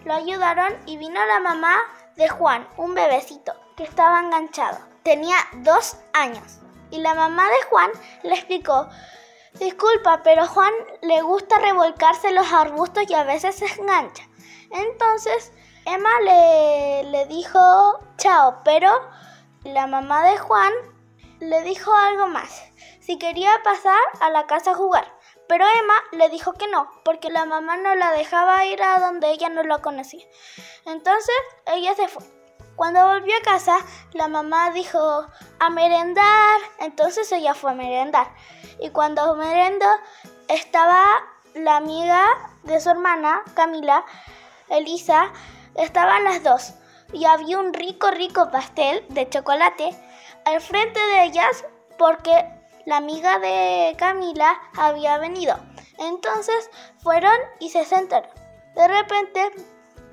Lo 0.04 0.14
ayudaron 0.14 0.78
y 0.86 0.98
vino 0.98 1.26
la 1.26 1.40
mamá 1.40 1.78
de 2.18 2.28
Juan, 2.28 2.68
un 2.76 2.94
bebecito, 2.94 3.54
que 3.78 3.84
estaba 3.84 4.20
enganchado. 4.20 4.95
Tenía 5.06 5.38
dos 5.58 5.98
años. 6.14 6.58
Y 6.90 6.98
la 6.98 7.14
mamá 7.14 7.48
de 7.48 7.62
Juan 7.70 7.92
le 8.24 8.34
explicó, 8.34 8.90
disculpa, 9.54 10.24
pero 10.24 10.48
Juan 10.48 10.74
le 11.04 11.22
gusta 11.22 11.60
revolcarse 11.60 12.32
los 12.32 12.52
arbustos 12.52 13.04
y 13.08 13.14
a 13.14 13.24
veces 13.24 13.56
se 13.56 13.68
engancha. 13.80 14.24
Entonces 14.72 15.52
Emma 15.86 16.10
le, 16.22 17.04
le 17.04 17.28
dijo 17.28 17.60
chao, 18.18 18.64
pero 18.66 18.92
la 19.64 19.86
mamá 19.86 20.26
de 20.26 20.40
Juan 20.40 20.74
le 21.40 21.62
dijo 21.62 21.94
algo 21.94 22.26
más, 22.26 22.64
si 23.00 23.20
quería 23.20 23.62
pasar 23.64 24.02
a 24.22 24.32
la 24.32 24.48
casa 24.48 24.72
a 24.72 24.76
jugar. 24.76 25.06
Pero 25.48 25.66
Emma 25.66 25.94
le 26.14 26.30
dijo 26.30 26.54
que 26.54 26.68
no, 26.68 26.90
porque 27.04 27.30
la 27.30 27.46
mamá 27.46 27.78
no 27.78 27.94
la 27.94 28.10
dejaba 28.10 28.66
ir 28.66 28.82
a 28.82 29.00
donde 29.00 29.30
ella 29.30 29.50
no 29.50 29.62
lo 29.62 29.84
conocía. 29.84 30.26
Entonces 30.88 31.36
ella 31.68 31.94
se 31.94 32.08
fue. 32.08 32.35
Cuando 32.76 33.08
volvió 33.08 33.34
a 33.38 33.42
casa, 33.42 33.78
la 34.12 34.28
mamá 34.28 34.72
dijo 34.72 35.26
a 35.60 35.70
merendar, 35.70 36.60
entonces 36.80 37.32
ella 37.32 37.54
fue 37.54 37.72
a 37.72 37.76
merendar. 37.76 38.28
Y 38.80 38.90
cuando 38.90 39.36
merendó, 39.36 39.88
estaba 40.50 41.04
la 41.54 41.78
amiga 41.78 42.22
de 42.64 42.82
su 42.82 42.90
hermana, 42.90 43.42
Camila, 43.54 44.04
Elisa, 44.70 45.32
estaban 45.76 46.26
las 46.26 46.44
dos. 46.44 46.74
Y 47.14 47.26
había 47.26 47.60
un 47.60 47.74
rico, 47.74 48.12
rico 48.12 48.52
pastel 48.52 49.06
de 49.10 49.30
chocolate 49.30 49.96
al 50.44 50.60
frente 50.60 51.00
de 51.00 51.24
ellas 51.24 51.64
porque 51.98 52.46
la 52.86 52.98
amiga 52.98 53.40
de 53.40 53.96
Camila 53.98 54.60
había 54.78 55.18
venido. 55.18 55.58
Entonces 55.98 56.70
fueron 57.02 57.36
y 57.60 57.70
se 57.70 57.86
sentaron. 57.86 58.30
De 58.76 58.88
repente 58.88 59.52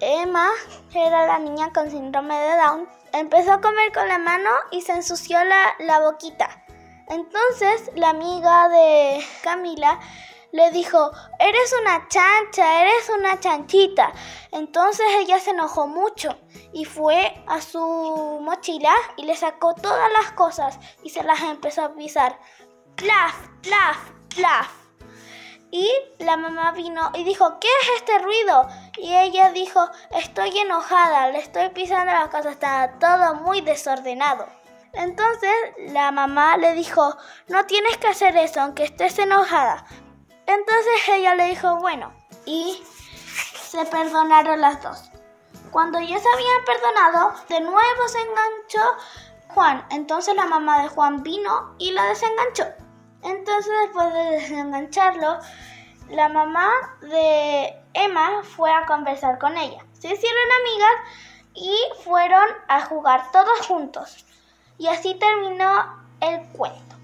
Emma 0.05 0.51
era 0.93 1.29
la 1.29 1.39
niña 1.39 1.73
con 1.73 1.89
síndrome 1.89 2.35
de 2.37 2.57
Down. 2.57 2.89
Empezó 3.13 3.53
a 3.53 3.61
comer 3.61 3.93
con 3.93 4.09
la 4.09 4.19
mano 4.19 4.51
y 4.73 4.83
se 4.83 4.91
ensució 4.91 5.39
la, 5.45 6.01
boquita. 6.01 6.65
Entonces 7.07 7.89
la 7.95 8.09
amiga 8.09 8.69
de 8.69 9.25
Camila 9.45 10.01
le 10.51 10.73
dijo, 10.73 11.13
eres 11.39 11.75
una 11.81 12.09
chancha, 12.09 12.83
eres 12.83 13.11
una 13.17 13.39
chanchita. 13.39 14.13
Entonces 14.51 15.07
ella 15.21 15.39
se 15.39 15.51
enojó 15.51 15.87
mucho 15.87 16.37
y 16.73 16.85
fue 16.85 17.41
a 17.47 17.61
su 17.61 17.79
mochila 18.43 18.95
y 19.17 19.25
le 19.25 19.37
sacó 19.37 19.73
todas 19.75 20.11
las 20.21 20.33
cosas 20.33 20.81
y 21.05 21.11
se 21.11 21.23
las 21.23 21.41
empezó 21.43 21.85
a 21.85 21.95
pisar. 21.95 22.41
Plaf, 22.97 23.37
plaf, 23.63 23.99
plaf. 24.35 24.82
Y 25.75 25.91
la 26.19 26.37
mamá 26.37 26.73
vino 26.73 27.11
y 27.15 27.25
dijo, 27.25 27.59
¿qué 27.59 27.67
es 27.81 27.89
este 27.97 28.19
ruido? 28.19 28.69
Y 28.99 29.15
ella 29.15 29.53
dijo, 29.53 29.89
estoy 30.11 30.59
enojada, 30.59 31.31
le 31.31 31.39
estoy 31.39 31.71
pisando 31.71 32.13
la 32.13 32.29
casa, 32.29 32.51
está 32.51 32.99
todo 33.01 33.37
muy 33.37 33.63
desordenado. 33.63 34.47
Entonces 34.93 35.51
la 35.79 36.13
mamá 36.13 36.59
le 36.59 36.75
dijo, 36.75 37.17
no 37.49 37.65
tienes 37.65 37.97
que 37.97 38.09
hacer 38.09 38.37
eso 38.37 38.61
aunque 38.61 38.85
estés 38.85 39.19
enojada. 39.19 39.87
Entonces 40.45 41.09
ella 41.09 41.35
le 41.37 41.47
dijo, 41.47 41.77
bueno, 41.77 42.13
y 42.45 42.83
se 43.55 43.83
perdonaron 43.87 44.61
las 44.61 44.83
dos. 44.83 45.11
Cuando 45.71 45.99
ya 46.01 46.19
se 46.19 46.29
habían 46.29 46.65
perdonado, 46.67 47.33
de 47.49 47.61
nuevo 47.61 48.09
se 48.09 48.19
enganchó 48.21 48.99
Juan. 49.55 49.87
Entonces 49.91 50.37
la 50.37 50.45
mamá 50.45 50.83
de 50.83 50.89
Juan 50.89 51.23
vino 51.23 51.75
y 51.79 51.93
la 51.93 52.05
desenganchó. 52.05 52.82
Entonces 53.23 53.73
después 53.85 54.13
de 54.13 54.31
desengancharlo, 54.31 55.39
la 56.11 56.29
mamá 56.29 56.71
de 57.01 57.75
Emma 57.95 58.43
fue 58.43 58.73
a 58.73 58.85
conversar 58.87 59.39
con 59.39 59.57
ella. 59.57 59.85
Se 59.93 60.13
hicieron 60.13 60.53
amigas 60.61 60.93
y 61.55 61.77
fueron 62.05 62.49
a 62.69 62.83
jugar 62.83 63.31
todos 63.33 63.67
juntos. 63.67 64.27
Y 64.79 64.89
así 64.89 65.15
terminó 65.15 66.05
el 66.21 66.41
cuento. 66.49 66.97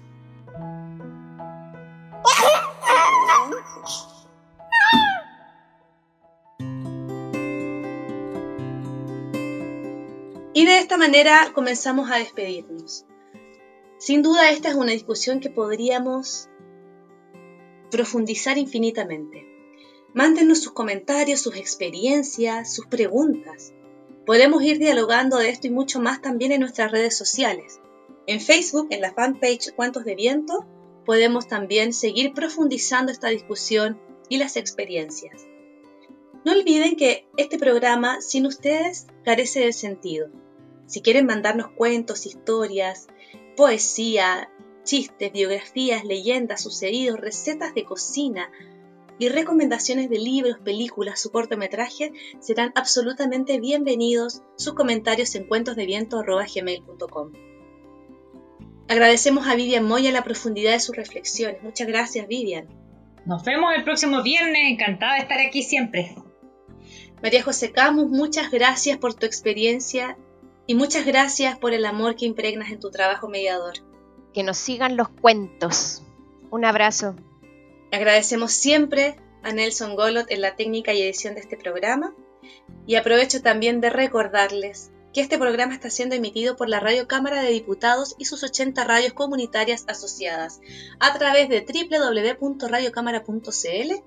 Y 10.53 10.65
de 10.65 10.79
esta 10.79 10.97
manera 10.97 11.51
comenzamos 11.53 12.11
a 12.11 12.15
despedirnos. 12.17 13.05
Sin 13.99 14.21
duda 14.21 14.49
esta 14.49 14.69
es 14.69 14.75
una 14.75 14.93
discusión 14.93 15.41
que 15.41 15.49
podríamos 15.49 16.47
profundizar 17.91 18.57
infinitamente. 18.57 19.45
Mándenos 20.13 20.61
sus 20.61 20.71
comentarios, 20.71 21.41
sus 21.41 21.57
experiencias, 21.57 22.73
sus 22.73 22.85
preguntas. 22.87 23.73
Podemos 24.25 24.63
ir 24.63 24.79
dialogando 24.79 25.37
de 25.37 25.49
esto 25.49 25.67
y 25.67 25.71
mucho 25.71 25.99
más 25.99 26.21
también 26.21 26.53
en 26.53 26.61
nuestras 26.61 26.93
redes 26.93 27.17
sociales. 27.17 27.81
En 28.25 28.39
Facebook, 28.39 28.87
en 28.91 29.01
la 29.01 29.13
fanpage 29.13 29.73
Cuentos 29.75 30.05
de 30.05 30.15
Viento, 30.15 30.65
podemos 31.05 31.49
también 31.49 31.91
seguir 31.91 32.33
profundizando 32.33 33.11
esta 33.11 33.27
discusión 33.27 33.99
y 34.29 34.37
las 34.37 34.55
experiencias. 34.55 35.45
No 36.45 36.53
olviden 36.53 36.95
que 36.95 37.27
este 37.35 37.59
programa 37.59 38.21
sin 38.21 38.45
ustedes 38.45 39.07
carece 39.25 39.59
de 39.59 39.73
sentido. 39.73 40.29
Si 40.85 41.01
quieren 41.01 41.25
mandarnos 41.25 41.69
cuentos, 41.71 42.25
historias, 42.25 43.07
poesía, 43.59 44.49
chistes, 44.85 45.33
biografías, 45.33 46.05
leyendas, 46.05 46.63
sucedidos, 46.63 47.19
recetas 47.19 47.73
de 47.75 47.83
cocina 47.83 48.49
y 49.19 49.27
recomendaciones 49.27 50.09
de 50.09 50.17
libros, 50.17 50.59
películas, 50.63 51.19
su 51.19 51.29
cortometraje, 51.29 52.13
serán 52.39 52.71
absolutamente 52.75 53.59
bienvenidos 53.59 54.43
sus 54.55 54.75
comentarios 54.75 55.35
en 55.35 55.45
cuentosdeviento.gmail.com. 55.45 57.33
Agradecemos 58.87 59.45
a 59.45 59.55
Vivian 59.55 59.85
Moya 59.85 60.13
la 60.13 60.23
profundidad 60.23 60.71
de 60.71 60.79
sus 60.79 60.95
reflexiones. 60.95 61.61
Muchas 61.61 61.89
gracias, 61.89 62.29
Vivian. 62.29 62.69
Nos 63.25 63.43
vemos 63.43 63.73
el 63.75 63.83
próximo 63.83 64.23
viernes. 64.23 64.71
Encantada 64.71 65.15
de 65.15 65.23
estar 65.23 65.39
aquí 65.41 65.63
siempre. 65.63 66.15
María 67.21 67.43
José 67.43 67.73
Camus, 67.73 68.09
muchas 68.09 68.51
gracias 68.51 68.99
por 68.99 69.15
tu 69.15 69.25
experiencia 69.25 70.17
y 70.69 70.75
muchas 70.75 71.03
gracias 71.03 71.57
por 71.57 71.73
el 71.73 71.83
amor 71.83 72.15
que 72.15 72.27
impregnas 72.27 72.71
en 72.71 72.79
tu 72.79 72.91
trabajo 72.91 73.27
mediador. 73.27 73.73
Que 74.35 74.43
nos 74.43 74.57
sigan 74.57 74.97
los 74.97 75.09
cuentos. 75.09 76.03
Un 76.51 76.63
abrazo. 76.63 77.15
Agradecemos 77.91 78.53
siempre 78.53 79.15
a 79.41 79.51
Nelson 79.51 79.95
Golot 79.95 80.29
en 80.29 80.41
la 80.41 80.55
técnica 80.55 80.93
y 80.93 81.01
edición 81.01 81.33
de 81.33 81.39
este 81.39 81.57
programa 81.57 82.13
y 82.85 82.97
aprovecho 82.97 83.41
también 83.41 83.81
de 83.81 83.89
recordarles 83.89 84.91
que 85.11 85.21
este 85.21 85.39
programa 85.39 85.73
está 85.73 85.89
siendo 85.89 86.13
emitido 86.13 86.55
por 86.55 86.69
la 86.69 86.79
Radio 86.79 87.07
Cámara 87.07 87.41
de 87.41 87.49
Diputados 87.49 88.13
y 88.19 88.25
sus 88.25 88.43
80 88.43 88.83
radios 88.83 89.13
comunitarias 89.13 89.85
asociadas 89.87 90.61
a 90.99 91.17
través 91.17 91.49
de 91.49 91.65
www.radiocámara.cl 91.65 94.03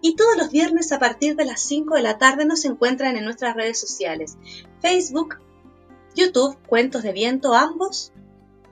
y 0.00 0.16
todos 0.16 0.36
los 0.38 0.50
viernes 0.50 0.92
a 0.92 0.98
partir 0.98 1.36
de 1.36 1.44
las 1.44 1.60
5 1.60 1.94
de 1.94 2.02
la 2.02 2.16
tarde 2.16 2.46
nos 2.46 2.64
encuentran 2.64 3.18
en 3.18 3.24
nuestras 3.24 3.54
redes 3.54 3.78
sociales, 3.78 4.38
Facebook, 4.80 5.44
YouTube, 6.16 6.58
Cuentos 6.66 7.02
de 7.02 7.12
Viento 7.12 7.54
ambos, 7.54 8.12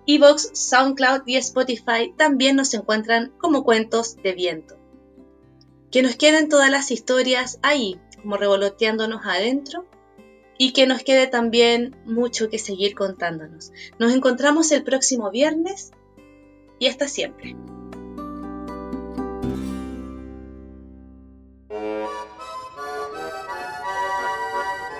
Evox, 0.06 0.50
SoundCloud 0.52 1.22
y 1.26 1.36
Spotify 1.36 2.12
también 2.16 2.56
nos 2.56 2.74
encuentran 2.74 3.32
como 3.38 3.64
Cuentos 3.64 4.16
de 4.22 4.32
Viento. 4.32 4.76
Que 5.90 6.02
nos 6.02 6.16
queden 6.16 6.48
todas 6.48 6.70
las 6.70 6.90
historias 6.90 7.58
ahí, 7.62 8.00
como 8.20 8.36
revoloteándonos 8.36 9.24
adentro 9.24 9.86
y 10.58 10.72
que 10.72 10.86
nos 10.86 11.02
quede 11.02 11.26
también 11.26 11.96
mucho 12.04 12.48
que 12.48 12.58
seguir 12.58 12.94
contándonos. 12.94 13.72
Nos 13.98 14.12
encontramos 14.12 14.72
el 14.72 14.82
próximo 14.82 15.30
viernes 15.30 15.92
y 16.78 16.88
hasta 16.88 17.08
siempre. 17.08 17.56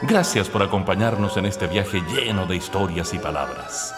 Gracias 0.07 0.50
por 0.50 0.62
acompañarnos 0.62 1.38
en 1.38 1.46
este 1.46 1.66
viaje 1.66 2.02
lleno 2.02 2.44
de 2.44 2.57
historias 2.57 3.14
y 3.14 3.18
palabras. 3.18 3.94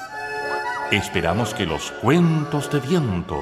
Esperamos 0.93 1.53
que 1.53 1.67
los 1.67 1.91
cuentos 1.91 2.71
de 2.71 2.79
viento 2.79 3.37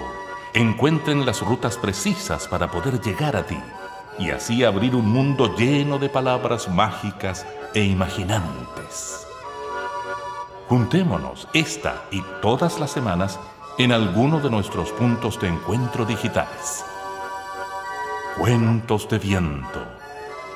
encuentren 0.55 1.27
las 1.27 1.43
rutas 1.43 1.77
precisas 1.77 2.49
para 2.49 2.71
poder 2.71 3.03
llegar 3.03 3.37
a 3.37 3.45
ti 3.45 3.59
y 4.19 4.31
así 4.31 4.65
abrir 4.65 4.97
un 4.97 5.11
mundo 5.11 5.55
lleno 5.55 5.99
de 5.99 6.09
palabras 6.09 6.71
mágicas 6.71 7.47
e 7.75 7.85
imaginantes. 7.85 9.27
Juntémonos 10.67 11.47
esta 11.53 12.05
y 12.11 12.23
todas 12.41 12.81
las 12.81 12.91
semanas 12.91 13.39
en 13.77 13.93
alguno 13.93 14.41
de 14.41 14.49
nuestros 14.49 14.91
puntos 14.93 15.39
de 15.39 15.49
encuentro 15.49 16.07
digitales. 16.07 16.83
Cuentos 18.39 19.07
de 19.11 19.19
viento. 19.19 20.04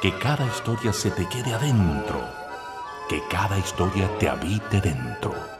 Que 0.00 0.16
cada 0.16 0.46
historia 0.46 0.92
se 0.92 1.10
te 1.10 1.28
quede 1.28 1.52
adentro. 1.52 2.20
Que 3.08 3.20
cada 3.28 3.58
historia 3.58 4.08
te 4.20 4.28
habite 4.28 4.80
dentro. 4.80 5.57